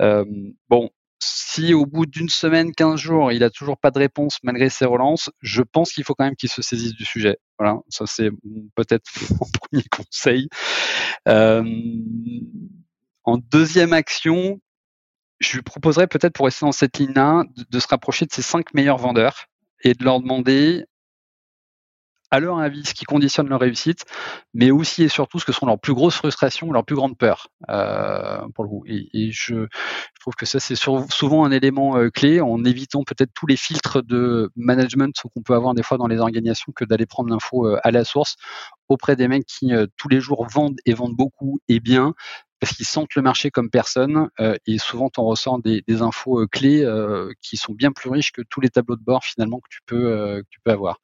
[0.00, 0.24] Euh,
[0.68, 0.90] bon,
[1.22, 4.84] si au bout d'une semaine, 15 jours, il a toujours pas de réponse malgré ses
[4.84, 7.36] relances, je pense qu'il faut quand même qu'il se saisisse du sujet.
[7.58, 8.30] Voilà, ça c'est
[8.74, 10.48] peut-être mon premier conseil.
[11.28, 11.62] Euh,
[13.24, 14.60] en deuxième action,
[15.42, 18.72] je lui proposerais peut-être pour rester dans cette ligne-là de, se rapprocher de ses cinq
[18.74, 19.46] meilleurs vendeurs
[19.82, 20.84] et de leur demander
[22.30, 24.06] à leur avis ce qui conditionne leur réussite,
[24.54, 27.48] mais aussi et surtout ce que sont leurs plus grosses frustrations, leurs plus grandes peurs
[27.68, 28.84] euh, pour le coup.
[28.86, 29.66] Et, je,
[30.18, 34.02] trouve que ça c'est souvent un élément euh, clé en évitant peut-être tous les filtres
[34.02, 37.78] de management qu'on peut avoir des fois dans les organisations que d'aller prendre l'info euh,
[37.82, 38.36] à la source
[38.88, 42.14] auprès des mecs qui tous les jours vendent et vendent beaucoup et bien,
[42.62, 46.42] parce qu'ils sentent le marché comme personne euh, et souvent on ressent des, des infos
[46.42, 49.58] euh, clés euh, qui sont bien plus riches que tous les tableaux de bord finalement
[49.58, 51.00] que tu peux avoir.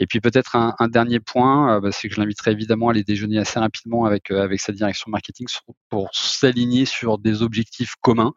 [0.00, 3.04] Et puis peut-être un, un, dernier point, bah, c'est que je l'inviterai évidemment à aller
[3.04, 5.46] déjeuner assez rapidement avec avec sa direction marketing
[5.90, 8.32] pour s'aligner sur des objectifs communs,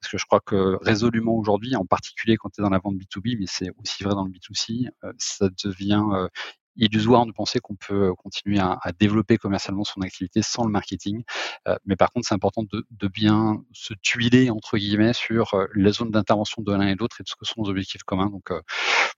[0.00, 2.94] parce que je crois que résolument aujourd'hui, en particulier quand tu es dans la vente
[2.94, 6.28] B2B, mais c'est aussi vrai dans le B2C, ça devient
[6.78, 11.22] illusoire de penser qu'on peut continuer à, développer commercialement son activité sans le marketing.
[11.66, 15.90] Euh, mais par contre, c'est important de, bien se tuiler, entre guillemets, sur euh, la
[15.90, 18.30] zone d'intervention de l'un et l'autre et de ce que sont nos objectifs communs.
[18.30, 18.60] Donc, euh,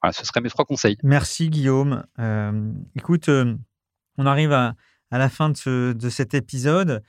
[0.02, 0.96] voilà, ce seraient mes trois conseils.
[1.02, 2.04] Merci, Guillaume.
[2.96, 4.74] écoute, on arrive à,
[5.10, 7.02] la fin de, cet épisode.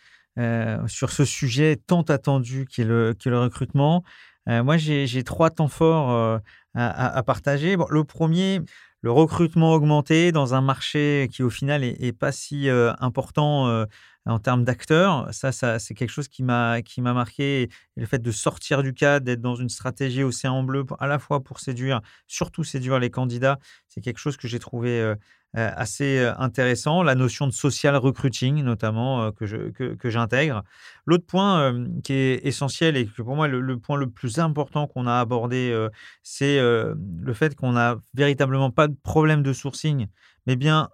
[0.87, 4.03] sur ce sujet tant attendu qui est le, recrutement.
[4.47, 6.41] moi, j'ai trois temps forts
[6.73, 7.77] à, partager.
[7.89, 8.61] Le premier,
[9.01, 13.85] le recrutement augmenté dans un marché qui au final est, pas si euh, important euh,
[14.25, 15.33] en termes d'acteurs.
[15.33, 17.69] Ça, ça c'est quelque chose qui m'a marqué.
[17.95, 21.43] Le fait de sortir du cadre, d'être dans une stratégie océan bleu, à la fois
[21.43, 25.15] pour séduire, surtout séduire les candidats, c'est quelque chose que j'ai trouvé
[25.57, 27.03] euh, assez euh, intéressant.
[27.03, 30.63] La notion de social recruiting, notamment, euh, que, je, que, j'intègre.
[31.05, 31.73] L'autre point
[32.05, 35.75] qui est essentiel et que pour moi, le, point le plus important qu'on a abordé,
[36.23, 40.07] c'est le fait qu'on n'a véritablement pas de problème de sourcing,
[40.45, 40.89] mais bien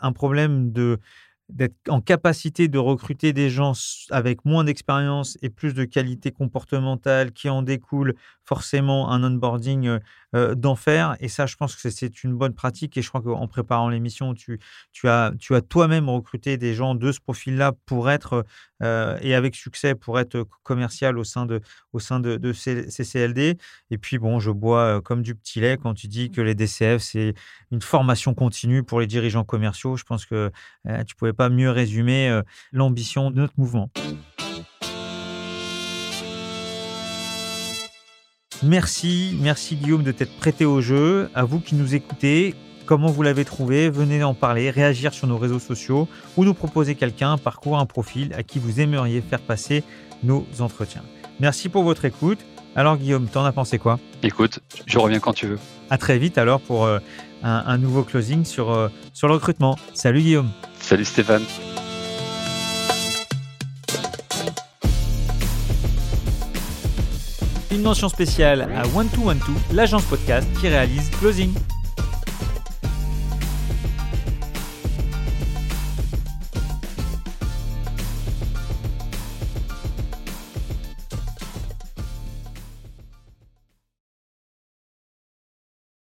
[0.00, 0.98] un problème de
[1.48, 3.72] d'être en capacité de recruter des gens
[4.10, 8.14] avec moins d'expérience et plus de qualité comportementale qui en découle
[8.44, 9.98] forcément un onboarding
[10.36, 11.16] euh, euh, d'enfer.
[11.20, 12.96] Et ça, je pense que c'est une bonne pratique.
[12.96, 14.60] Et je crois qu'en préparant l'émission, tu,
[14.92, 18.44] tu as, tu as toi-même recruté des gens de ce profil-là pour être,
[18.82, 21.60] euh, et avec succès, pour être commercial au sein de,
[21.92, 23.56] au sein de, de CCLD.
[23.90, 27.02] Et puis, bon, je bois comme du petit lait quand tu dis que les DCF,
[27.02, 27.34] c'est
[27.70, 29.96] une formation continue pour les dirigeants commerciaux.
[29.96, 30.50] Je pense que
[31.06, 32.40] tu pouvais pas mieux résumer
[32.72, 33.90] l'ambition de notre mouvement.
[38.62, 41.28] Merci, merci Guillaume de t'être prêté au jeu.
[41.34, 42.54] À vous qui nous écoutez,
[42.86, 43.90] comment vous l'avez trouvé?
[43.90, 47.86] Venez en parler, réagir sur nos réseaux sociaux ou nous proposer quelqu'un, un parcours, un
[47.86, 49.84] profil à qui vous aimeriez faire passer
[50.22, 51.02] nos entretiens.
[51.38, 52.38] Merci pour votre écoute.
[52.74, 53.98] Alors Guillaume, t'en as pensé quoi?
[54.22, 55.58] Écoute, je reviens quand tu veux.
[55.90, 56.98] À très vite alors pour euh,
[57.42, 59.78] un, nouveau closing sur, euh, sur le recrutement.
[59.94, 60.50] Salut Guillaume.
[60.80, 61.44] Salut Stéphane.
[67.76, 69.38] Une mention spéciale à One 2 One
[69.70, 71.52] 2 l'agence podcast qui réalise Closing.